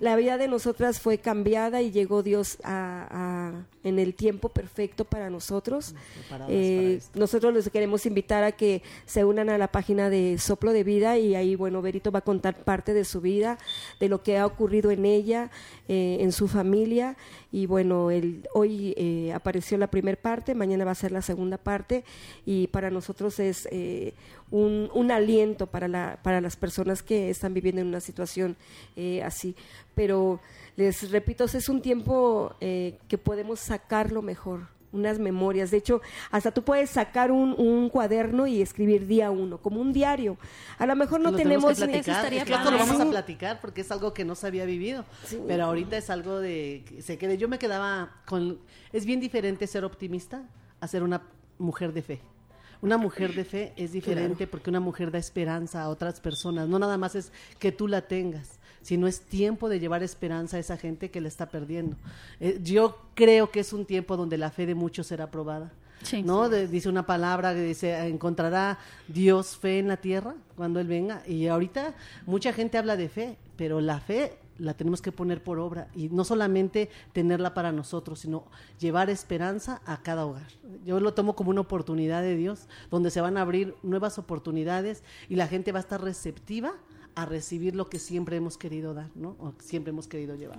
La 0.00 0.16
vida 0.16 0.38
de 0.38 0.49
nosotras 0.49 0.99
fue 1.00 1.19
cambiada 1.19 1.81
y 1.83 1.93
llegó 1.93 2.23
Dios 2.25 2.59
a- 2.64 3.52
en 3.85 3.99
el 3.99 4.14
tiempo 4.14 4.49
perfecto 4.49 5.05
para 5.05 5.31
nosotros. 5.31 5.95
Eh, 6.49 7.00
para 7.00 7.19
nosotros 7.21 7.55
les 7.55 7.69
queremos 7.69 8.07
invitar 8.07 8.42
a 8.42 8.53
que 8.53 8.83
se 9.05 9.25
unan 9.25 9.51
a 9.51 9.59
la 9.59 9.68
página 9.68 10.11
de 10.11 10.38
Soplo 10.38 10.73
de 10.73 10.83
Vida 10.83 11.18
y 11.18 11.35
ahí, 11.35 11.55
bueno, 11.55 11.83
Berito 11.83 12.11
va 12.11 12.20
a 12.20 12.23
contar 12.23 12.64
parte 12.64 12.94
de 12.94 13.05
su 13.05 13.20
vida, 13.20 13.59
de 14.01 14.09
lo 14.09 14.23
que 14.23 14.38
ha 14.38 14.47
ocurrido 14.47 14.90
en 14.90 15.05
ella, 15.05 15.51
eh, 15.87 16.16
en 16.20 16.33
su 16.33 16.49
familia. 16.49 17.16
Y 17.53 17.66
bueno, 17.66 18.11
el, 18.11 18.49
hoy 18.55 18.94
eh, 18.97 19.33
apareció 19.33 19.79
la 19.79 19.87
primera 19.87 20.20
parte, 20.20 20.55
mañana 20.55 20.85
va 20.85 20.90
a 20.90 20.97
ser 20.97 21.12
la 21.12 21.23
segunda 21.23 21.59
parte 21.59 22.05
y 22.44 22.66
para 22.68 22.90
nosotros 22.90 23.38
es 23.38 23.68
un, 24.51 24.90
un 24.92 25.11
aliento 25.11 25.66
para, 25.66 25.87
la, 25.87 26.18
para 26.23 26.40
las 26.40 26.57
personas 26.57 27.03
que 27.03 27.31
están 27.31 27.55
viviendo 27.55 27.83
en 27.83 27.88
una 27.88 28.01
situación 28.01 28.57
así. 29.23 29.55
Pero 29.94 30.40
les 30.77 31.11
repito, 31.11 31.44
es 31.44 31.68
un 31.68 31.81
tiempo 31.81 32.57
que 32.61 33.18
podemos 33.23 33.61
sacarlo 33.79 34.23
mejor 34.23 34.69
unas 34.93 35.19
memorias. 35.19 35.73
De 35.73 35.79
hecho, 35.79 36.01
hasta 36.31 36.53
tú 36.53 36.63
puedes 36.63 36.89
sacar 36.89 37.33
un, 37.33 37.53
un 37.59 37.89
cuaderno 37.89 38.47
y 38.47 38.63
escribir 38.63 39.09
día 39.09 39.33
uno, 39.33 39.59
como 39.59 39.81
un 39.81 39.93
diario. 39.93 40.37
A 40.79 40.87
lo 40.87 40.95
mejor 40.95 41.21
no 41.21 41.33
Lo 41.33 41.37
tenemos... 41.37 41.77
que 41.77 41.87
ni- 41.87 41.93
platicar. 41.95 42.17
estaría 42.19 42.43
Es 42.43 42.47
que 42.47 42.55
esto 42.55 42.71
lo 42.71 42.79
vamos 42.79 43.01
a 43.01 43.05
Sí. 43.05 43.11
platicar 43.11 43.61
porque 43.61 43.81
es 43.81 43.91
algo 43.91 44.15
que 44.15 44.25
no 44.25 44.37
se 44.37 44.47
había 44.47 44.65
vivido. 44.65 45.05
Pero 45.49 45.65
ahorita 45.65 45.97
es 45.97 46.11
algo 46.11 46.39
de 46.39 46.85
que 46.87 47.03
se 47.03 47.19
quede. 47.19 47.37
Yo 47.39 47.49
me 47.49 47.59
quedaba 47.59 48.13
con. 48.25 48.61
Es 48.93 49.05
bien 49.05 49.19
diferente 49.19 49.67
ser 49.67 49.85
optimista 49.85 50.45
a 50.81 50.87
ser 50.87 51.03
una 51.03 51.23
mujer 51.59 51.93
de 51.93 52.03
fe. 52.03 52.21
Una 52.81 52.97
mujer 52.97 53.35
de 53.35 53.45
fe 53.45 53.73
es 53.77 53.91
diferente 53.91 54.47
porque 54.47 54.71
una 54.71 54.79
mujer 54.79 55.11
da 55.11 55.19
esperanza 55.19 55.83
a 55.83 55.89
otras 55.89 56.21
personas. 56.21 56.69
No 56.69 56.79
nada 56.79 56.99
más 56.99 57.17
es 57.17 57.33
que 57.59 57.73
tú 57.73 57.89
la 57.89 58.03
tengas, 58.03 58.61
sino 58.85 59.07
es 59.09 59.23
tiempo 59.23 59.68
de 59.68 59.81
llevar 59.81 60.03
esperanza 60.03 60.59
a 60.59 60.61
esa 60.61 60.77
gente 60.77 61.11
que 61.11 61.20
la 61.20 61.29
está 61.29 61.49
perdiendo. 61.49 61.97
Eh, 62.38 62.61
yo 62.62 62.99
creo 63.14 63.51
que 63.51 63.61
es 63.61 63.73
un 63.73 63.87
tiempo 63.87 64.16
donde 64.16 64.37
la 64.38 64.51
fe 64.51 64.66
de 64.66 64.75
muchos 64.75 65.07
será 65.07 65.31
probada. 65.31 65.73
Sí. 66.03 66.23
¿no? 66.23 66.51
De- 66.51 66.68
dice 66.68 66.90
una 66.90 67.07
palabra 67.07 67.55
que 67.55 67.62
dice, 67.62 67.99
encontrará 68.09 68.79
Dios 69.09 69.57
fe 69.57 69.79
en 69.79 69.88
la 69.88 69.97
tierra 69.97 70.35
cuando 70.55 70.79
Él 70.79 70.87
venga. 70.87 71.23
Y 71.27 71.47
ahorita 71.47 71.94
mucha 72.27 72.53
gente 72.53 72.77
habla 72.77 72.97
de 72.99 73.09
fe, 73.09 73.38
pero 73.57 73.81
la 73.81 74.01
fe 74.01 74.37
la 74.59 74.75
tenemos 74.75 75.01
que 75.03 75.11
poner 75.12 75.42
por 75.42 75.59
obra 75.59 75.88
y 75.97 76.11
no 76.11 76.23
solamente 76.23 76.88
tenerla 77.12 77.55
para 77.55 77.73
nosotros, 77.73 78.20
sino 78.20 78.44
llevar 78.79 79.09
esperanza 79.11 79.81
a 79.87 80.03
cada 80.03 80.27
hogar. 80.27 80.47
Yo 80.85 81.01
lo 81.01 81.14
tomo 81.14 81.35
como 81.35 81.51
una 81.51 81.62
oportunidad 81.62 82.20
de 82.23 82.37
Dios, 82.37 82.68
donde 82.90 83.11
se 83.11 83.20
van 83.23 83.37
a 83.37 83.40
abrir 83.40 83.75
nuevas 83.83 84.18
oportunidades 84.18 85.03
y 85.31 85.37
la 85.37 85.49
gente 85.49 85.73
va 85.73 85.79
a 85.79 85.83
estar 85.83 86.03
receptiva 86.03 86.75
a 87.16 87.27
recibir 87.27 87.77
lo 87.77 87.88
que 87.88 87.98
siempre 87.98 88.37
hemos 88.37 88.59
querido 88.59 88.92
dar, 88.94 89.09
¿no? 89.14 89.37
O 89.38 89.53
siempre 89.59 89.90
hemos 89.90 90.09
querido 90.09 90.35
llevar. 90.35 90.59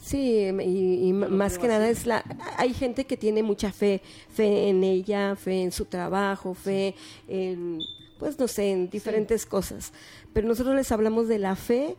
Sí, 0.00 0.18
y, 0.64 1.08
y 1.08 1.12
más 1.12 1.58
que 1.58 1.68
nada 1.68 1.88
es 1.90 2.06
la... 2.06 2.24
Hay 2.56 2.72
gente 2.72 3.04
que 3.04 3.16
tiene 3.16 3.42
mucha 3.42 3.70
fe, 3.72 4.00
fe 4.32 4.68
en 4.70 4.82
ella, 4.82 5.36
fe 5.36 5.62
en 5.62 5.72
su 5.72 5.84
trabajo, 5.84 6.54
fe 6.54 6.94
en, 7.28 7.80
pues 8.18 8.38
no 8.38 8.48
sé, 8.48 8.70
en 8.72 8.88
diferentes 8.88 9.44
cosas. 9.44 9.92
Pero 10.32 10.48
nosotros 10.48 10.74
les 10.74 10.90
hablamos 10.90 11.28
de 11.28 11.38
la 11.38 11.54
fe 11.54 11.96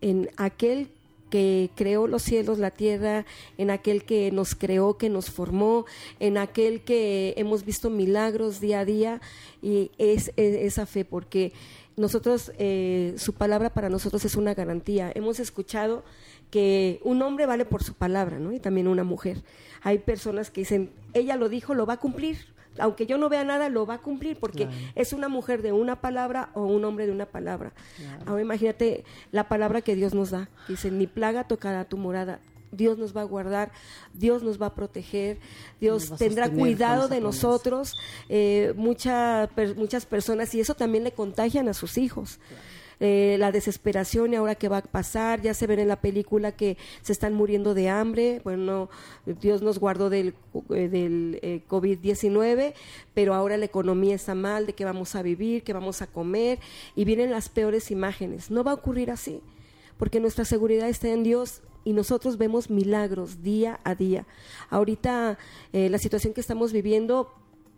en 0.00 0.30
aquel 0.36 0.88
que 1.28 1.70
creó 1.76 2.08
los 2.08 2.22
cielos, 2.22 2.58
la 2.58 2.72
tierra, 2.72 3.24
en 3.56 3.70
aquel 3.70 4.04
que 4.04 4.32
nos 4.32 4.56
creó, 4.56 4.98
que 4.98 5.08
nos 5.08 5.30
formó, 5.30 5.86
en 6.18 6.38
aquel 6.38 6.80
que 6.82 7.34
hemos 7.36 7.64
visto 7.64 7.88
milagros 7.88 8.60
día 8.60 8.80
a 8.80 8.84
día, 8.84 9.20
y 9.62 9.92
es, 9.96 10.32
es- 10.36 10.56
esa 10.56 10.86
fe, 10.86 11.04
porque 11.04 11.52
nosotros, 12.00 12.50
eh, 12.58 13.14
su 13.18 13.34
palabra 13.34 13.70
para 13.70 13.90
nosotros 13.90 14.24
es 14.24 14.34
una 14.34 14.54
garantía. 14.54 15.12
Hemos 15.14 15.38
escuchado 15.38 16.02
que 16.50 16.98
un 17.04 17.20
hombre 17.22 17.44
vale 17.44 17.64
por 17.66 17.84
su 17.84 17.94
palabra, 17.94 18.38
¿no? 18.38 18.52
Y 18.52 18.58
también 18.58 18.88
una 18.88 19.04
mujer. 19.04 19.42
Hay 19.82 19.98
personas 19.98 20.50
que 20.50 20.62
dicen, 20.62 20.90
ella 21.12 21.36
lo 21.36 21.48
dijo, 21.48 21.74
lo 21.74 21.84
va 21.84 21.94
a 21.94 21.96
cumplir. 21.98 22.38
Aunque 22.78 23.04
yo 23.04 23.18
no 23.18 23.28
vea 23.28 23.44
nada, 23.44 23.68
lo 23.68 23.84
va 23.84 23.94
a 23.94 23.98
cumplir 23.98 24.38
porque 24.38 24.68
es 24.94 25.12
una 25.12 25.28
mujer 25.28 25.60
de 25.60 25.72
una 25.72 26.00
palabra 26.00 26.50
o 26.54 26.64
un 26.64 26.84
hombre 26.84 27.04
de 27.04 27.12
una 27.12 27.26
palabra. 27.26 27.72
Ahora 28.26 28.40
imagínate 28.40 29.04
la 29.32 29.48
palabra 29.48 29.82
que 29.82 29.94
Dios 29.94 30.14
nos 30.14 30.30
da. 30.30 30.48
Dice, 30.68 30.90
ni 30.90 31.06
plaga 31.06 31.44
tocará 31.44 31.84
tu 31.84 31.98
morada. 31.98 32.40
Dios 32.72 32.98
nos 32.98 33.16
va 33.16 33.22
a 33.22 33.24
guardar, 33.24 33.72
Dios 34.14 34.42
nos 34.42 34.60
va 34.60 34.66
a 34.66 34.74
proteger, 34.74 35.38
Dios 35.80 36.12
tendrá 36.18 36.48
cuidado 36.60 37.08
de 37.08 37.20
nosotros, 37.20 37.96
eh, 38.28 38.72
mucha 38.76 39.48
per- 39.54 39.74
muchas 39.76 40.06
personas, 40.06 40.54
y 40.54 40.60
eso 40.60 40.74
también 40.74 41.04
le 41.04 41.12
contagian 41.12 41.68
a 41.68 41.74
sus 41.74 41.98
hijos. 41.98 42.38
eh, 43.02 43.36
la 43.38 43.50
desesperación 43.50 44.34
y 44.34 44.36
ahora 44.36 44.56
qué 44.56 44.68
va 44.68 44.76
a 44.76 44.82
pasar, 44.82 45.40
ya 45.40 45.54
se 45.54 45.66
ven 45.66 45.78
en 45.78 45.88
la 45.88 46.02
película 46.02 46.52
que 46.52 46.76
se 47.00 47.12
están 47.14 47.32
muriendo 47.32 47.72
de 47.72 47.88
hambre, 47.88 48.42
bueno, 48.44 48.90
Dios 49.24 49.62
nos 49.62 49.78
guardó 49.78 50.10
del, 50.10 50.34
eh, 50.74 50.88
del 50.90 51.38
eh, 51.40 51.62
COVID-19, 51.66 52.74
pero 53.14 53.32
ahora 53.32 53.56
la 53.56 53.64
economía 53.64 54.14
está 54.14 54.34
mal, 54.34 54.66
de 54.66 54.74
qué 54.74 54.84
vamos 54.84 55.14
a 55.14 55.22
vivir, 55.22 55.62
qué 55.62 55.72
vamos 55.72 56.02
a 56.02 56.08
comer, 56.08 56.58
y 56.94 57.06
vienen 57.06 57.30
las 57.30 57.48
peores 57.48 57.90
imágenes. 57.90 58.50
No 58.50 58.64
va 58.64 58.72
a 58.72 58.74
ocurrir 58.74 59.10
así, 59.10 59.40
porque 59.96 60.20
nuestra 60.20 60.44
seguridad 60.44 60.86
está 60.86 61.08
en 61.08 61.22
Dios 61.22 61.62
y 61.84 61.92
nosotros 61.92 62.38
vemos 62.38 62.70
milagros 62.70 63.42
día 63.42 63.80
a 63.84 63.94
día. 63.94 64.26
Ahorita 64.68 65.38
eh, 65.72 65.88
la 65.88 65.98
situación 65.98 66.34
que 66.34 66.40
estamos 66.40 66.72
viviendo 66.72 67.32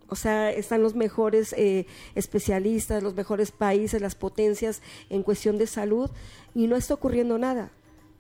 o 0.09 0.15
sea, 0.15 0.51
están 0.51 0.83
los 0.83 0.95
mejores 0.95 1.55
eh, 1.55 1.87
especialistas, 2.15 3.03
los 3.03 3.15
mejores 3.15 3.51
países, 3.51 4.03
las 4.03 4.15
potencias 4.15 4.83
en 5.09 5.23
cuestión 5.23 5.57
de 5.57 5.67
salud 5.67 6.11
y 6.55 6.67
no 6.67 6.77
está 6.77 6.93
ocurriendo 6.93 7.39
nada. 7.39 7.71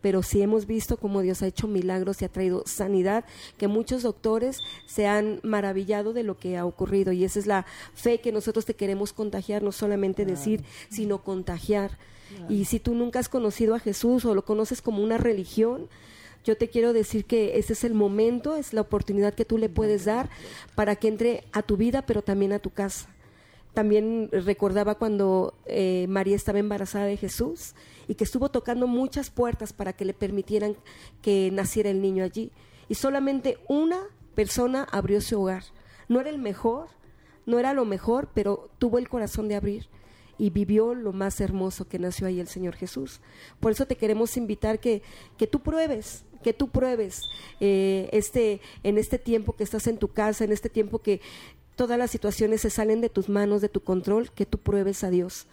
Pero 0.03 0.23
sí 0.23 0.43
hemos 0.43 0.67
visto 0.67 0.99
cómo 0.99 1.23
Dios 1.23 1.43
ha 1.43 1.47
hecho 1.47 1.69
milagros 1.69 2.21
y 2.21 2.27
ha 2.27 2.29
traído 2.29 2.65
sanidad, 2.67 3.25
que 3.57 3.69
muchos 3.69 4.03
doctores 4.03 4.59
se 4.87 5.07
han 5.07 5.41
maravillado 5.43 6.13
de 6.13 6.25
lo 6.25 6.39
que 6.39 6.59
ha 6.59 6.67
ocurrido. 6.67 7.13
Y 7.13 7.25
esa 7.25 7.39
es 7.39 7.47
la 7.47 7.65
fe 7.95 8.21
que 8.21 8.33
nosotros 8.33 8.67
te 8.67 8.75
queremos 8.75 9.13
contagiar, 9.13 9.63
no 9.63 9.73
solamente 9.73 10.27
decir, 10.27 10.63
sino 10.91 11.23
contagiar. 11.23 11.99
Y 12.49 12.65
si 12.65 12.81
tú 12.81 12.95
nunca 12.95 13.19
has 13.19 13.29
conocido 13.29 13.75
a 13.75 13.79
Jesús 13.79 14.25
o 14.25 14.35
lo 14.35 14.45
conoces 14.45 14.83
como 14.83 15.03
una 15.03 15.19
religión, 15.19 15.89
yo 16.45 16.57
te 16.57 16.69
quiero 16.69 16.93
decir 16.93 17.25
que 17.25 17.59
ese 17.59 17.75
es 17.75 17.85
el 17.85 17.95
momento, 17.95 18.57
es 18.57 18.73
la 18.73 18.81
oportunidad 18.81 19.35
que 19.35 19.45
tú 19.45 19.59
le 19.59 19.69
puedes 19.69 20.05
dar 20.05 20.29
para 20.75 20.97
que 20.97 21.09
entre 21.09 21.45
a 21.53 21.63
tu 21.63 21.77
vida, 21.77 22.03
pero 22.03 22.23
también 22.23 22.53
a 22.53 22.59
tu 22.59 22.71
casa. 22.71 23.09
También 23.75 24.29
recordaba 24.33 24.97
cuando 24.97 25.55
eh, 25.65 26.07
María 26.09 26.37
estaba 26.37 26.59
embarazada 26.59 27.07
de 27.07 27.17
Jesús 27.17 27.75
y 28.07 28.15
que 28.15 28.25
estuvo 28.25 28.51
tocando 28.51 28.87
muchas 28.87 29.31
puertas 29.31 29.73
para 29.73 29.95
que 29.95 30.05
le 30.05 30.13
permitieran 30.13 30.77
que 31.23 31.51
naciera 31.53 31.89
el 31.89 32.03
niño 32.03 32.23
allí. 32.23 32.53
Y 32.89 32.97
solamente 32.97 33.59
una 33.69 33.99
persona 34.35 34.87
abrió 34.91 35.21
su 35.21 35.41
hogar. 35.41 35.65
No 36.09 36.21
era 36.21 36.29
el 36.29 36.39
mejor, 36.39 36.89
no 37.47 37.59
era 37.59 37.73
lo 37.73 37.85
mejor, 37.87 38.29
pero 38.35 38.71
tuvo 38.79 38.99
el 38.99 39.09
corazón 39.09 39.49
de 39.49 39.57
abrir 39.57 39.89
y 40.39 40.51
vivió 40.51 40.95
lo 40.95 41.13
más 41.13 41.41
hermoso 41.41 41.89
que 41.89 41.99
nació 41.99 42.27
ahí 42.27 42.41
el 42.41 42.49
Señor 42.49 42.75
Jesús. 42.75 43.21
Por 43.61 43.73
eso 43.73 43.87
te 43.87 43.97
queremos 43.97 44.37
invitar 44.37 44.81
que, 44.81 45.03
que 45.39 45.47
tú 45.47 45.61
pruebes, 45.61 46.25
que 46.43 46.53
tú 46.53 46.69
pruebes 46.69 47.23
eh, 47.61 48.09
este, 48.13 48.61
en 48.83 48.99
este 48.99 49.19
tiempo 49.19 49.55
que 49.55 49.65
estás 49.65 49.87
en 49.87 49.99
tu 49.99 50.09
casa, 50.09 50.45
en 50.45 50.53
este 50.53 50.69
tiempo 50.69 50.99
que 50.99 51.21
todas 51.77 51.99
las 51.99 52.11
situaciones 52.11 52.61
se 52.61 52.71
salen 52.71 53.01
de 53.01 53.09
tus 53.09 53.29
manos, 53.29 53.61
de 53.61 53.69
tu 53.69 53.81
control, 53.81 54.31
que 54.31 54.47
tú 54.47 54.59
pruebes 54.59 55.05
a 55.05 55.11
Dios. 55.11 55.47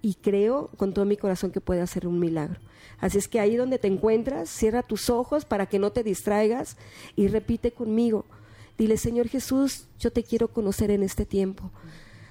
Y 0.00 0.14
creo 0.14 0.70
con 0.76 0.94
todo 0.94 1.04
mi 1.04 1.16
corazón 1.16 1.50
que 1.50 1.60
puede 1.60 1.80
hacer 1.80 2.06
un 2.06 2.20
milagro. 2.20 2.60
Así 2.98 3.18
es 3.18 3.28
que 3.28 3.40
ahí 3.40 3.56
donde 3.56 3.78
te 3.78 3.88
encuentras, 3.88 4.48
cierra 4.48 4.82
tus 4.82 5.10
ojos 5.10 5.44
para 5.44 5.66
que 5.66 5.78
no 5.78 5.90
te 5.90 6.02
distraigas 6.02 6.76
y 7.16 7.28
repite 7.28 7.72
conmigo. 7.72 8.24
Dile, 8.76 8.96
Señor 8.96 9.28
Jesús, 9.28 9.86
yo 9.98 10.12
te 10.12 10.22
quiero 10.22 10.48
conocer 10.48 10.90
en 10.90 11.02
este 11.02 11.26
tiempo. 11.26 11.70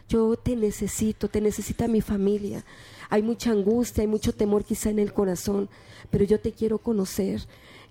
Yo 0.07 0.37
te 0.37 0.55
necesito, 0.55 1.27
te 1.27 1.41
necesita 1.41 1.87
mi 1.89 1.99
familia. 1.99 2.63
Hay 3.09 3.21
mucha 3.21 3.51
angustia, 3.51 4.01
hay 4.01 4.07
mucho 4.07 4.33
temor 4.33 4.63
quizá 4.63 4.89
en 4.89 4.99
el 4.99 5.13
corazón, 5.13 5.69
pero 6.09 6.23
yo 6.23 6.39
te 6.39 6.53
quiero 6.53 6.77
conocer 6.77 7.41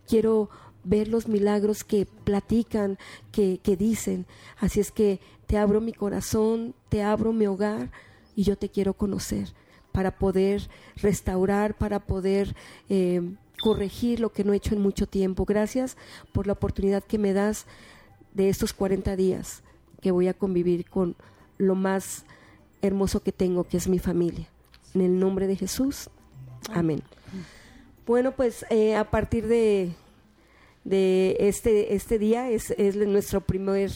quiero 0.06 0.48
ver 0.84 1.08
los 1.08 1.26
milagros 1.28 1.84
que 1.84 2.06
platican, 2.06 2.98
que, 3.32 3.58
que 3.62 3.76
dicen. 3.76 4.26
Así 4.58 4.80
es 4.80 4.92
que 4.92 5.20
te 5.46 5.58
abro 5.58 5.80
mi 5.80 5.92
corazón, 5.92 6.74
te 6.88 7.02
abro 7.02 7.32
mi 7.32 7.46
hogar 7.46 7.90
y 8.34 8.42
yo 8.42 8.56
te 8.56 8.68
quiero 8.68 8.94
conocer 8.94 9.52
para 9.92 10.18
poder 10.18 10.68
restaurar, 10.96 11.74
para 11.74 12.00
poder 12.00 12.54
eh, 12.88 13.22
corregir 13.62 14.20
lo 14.20 14.30
que 14.30 14.44
no 14.44 14.52
he 14.52 14.56
hecho 14.56 14.74
en 14.74 14.82
mucho 14.82 15.06
tiempo. 15.06 15.44
Gracias 15.44 15.96
por 16.32 16.46
la 16.46 16.52
oportunidad 16.52 17.02
que 17.02 17.18
me 17.18 17.32
das 17.32 17.66
de 18.34 18.48
estos 18.48 18.72
40 18.74 19.16
días 19.16 19.62
que 20.02 20.10
voy 20.10 20.28
a 20.28 20.34
convivir 20.34 20.88
con 20.90 21.16
lo 21.56 21.74
más 21.74 22.26
hermoso 22.82 23.22
que 23.22 23.32
tengo, 23.32 23.64
que 23.64 23.78
es 23.78 23.88
mi 23.88 23.98
familia. 23.98 24.48
En 24.94 25.00
el 25.00 25.18
nombre 25.18 25.46
de 25.46 25.56
Jesús. 25.56 26.10
Amén. 26.72 27.02
Bueno, 28.06 28.32
pues 28.32 28.66
eh, 28.70 28.96
a 28.96 29.10
partir 29.10 29.46
de, 29.46 29.92
de 30.84 31.36
este, 31.40 31.94
este 31.94 32.18
día 32.18 32.50
es, 32.50 32.72
es 32.72 32.96
nuestro 32.96 33.40
primer 33.40 33.90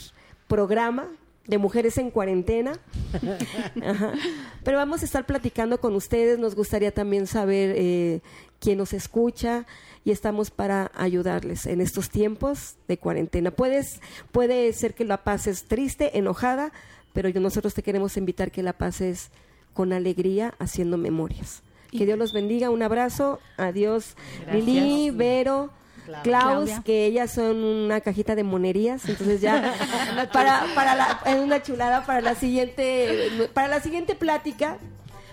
programa 0.49 1.09
de 1.47 1.59
mujeres 1.59 1.99
en 1.99 2.11
cuarentena. 2.11 2.73
Pero 4.65 4.77
vamos 4.77 5.03
a 5.03 5.05
estar 5.05 5.27
platicando 5.27 5.81
con 5.81 5.95
ustedes. 5.95 6.39
Nos 6.39 6.55
gustaría 6.55 6.93
también 6.93 7.27
saber 7.27 7.75
eh, 7.77 8.21
quién 8.59 8.79
nos 8.79 8.93
escucha 8.93 9.67
y 10.05 10.13
estamos 10.13 10.51
para 10.51 10.91
ayudarles 10.95 11.67
en 11.67 11.81
estos 11.81 12.11
tiempos 12.11 12.77
de 12.89 12.99
cuarentena. 12.99 13.51
Puedes, 13.51 14.01
puede 14.33 14.73
ser 14.73 14.95
que 14.95 15.05
la 15.05 15.25
pases 15.25 15.65
triste, 15.65 16.19
enojada, 16.19 16.73
pero 17.13 17.29
nosotros 17.41 17.75
te 17.75 17.83
queremos 17.83 18.17
invitar 18.17 18.51
que 18.51 18.63
la 18.63 18.73
pases 18.73 19.31
con 19.75 19.93
alegría 19.93 20.55
haciendo 20.59 20.97
memorias. 20.97 21.63
Que 21.91 22.07
Dios 22.07 22.19
los 22.19 22.33
bendiga. 22.33 22.71
Un 22.71 22.83
abrazo. 22.83 23.41
Adiós, 23.57 24.15
Lili, 24.53 25.11
Vero. 25.11 25.71
Klaus, 26.23 26.71
que 26.85 27.07
ellas 27.07 27.31
son 27.31 27.63
una 27.63 28.01
cajita 28.01 28.35
de 28.35 28.45
monerías, 28.45 29.09
entonces 29.09 29.41
ya 29.41 29.75
para, 30.33 30.67
para 30.75 30.95
la, 30.95 31.21
una 31.41 31.63
chulada 31.63 32.05
para 32.05 32.21
la 32.21 32.35
siguiente, 32.35 33.49
para 33.55 33.69
la 33.69 33.81
siguiente 33.81 34.15
plática, 34.15 34.79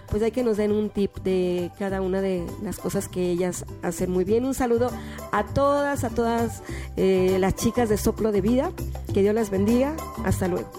pues 0.07 0.23
hay 0.23 0.31
que 0.31 0.43
nos 0.43 0.57
den 0.57 0.71
un 0.71 0.89
tip 0.89 1.17
de 1.17 1.69
cada 1.77 2.01
una 2.01 2.21
de 2.21 2.45
las 2.63 2.77
cosas 2.77 3.07
que 3.07 3.29
ellas 3.29 3.65
hacen 3.83 4.09
muy 4.09 4.23
bien. 4.23 4.45
Un 4.45 4.53
saludo 4.53 4.89
a 5.31 5.43
todas, 5.45 6.03
a 6.03 6.09
todas 6.09 6.63
eh, 6.95 7.37
las 7.39 7.55
chicas 7.55 7.89
de 7.89 7.97
Soplo 7.97 8.31
de 8.31 8.41
Vida. 8.41 8.71
Que 9.13 9.21
Dios 9.21 9.35
las 9.35 9.49
bendiga. 9.49 9.95
Hasta 10.23 10.47
luego. 10.47 10.71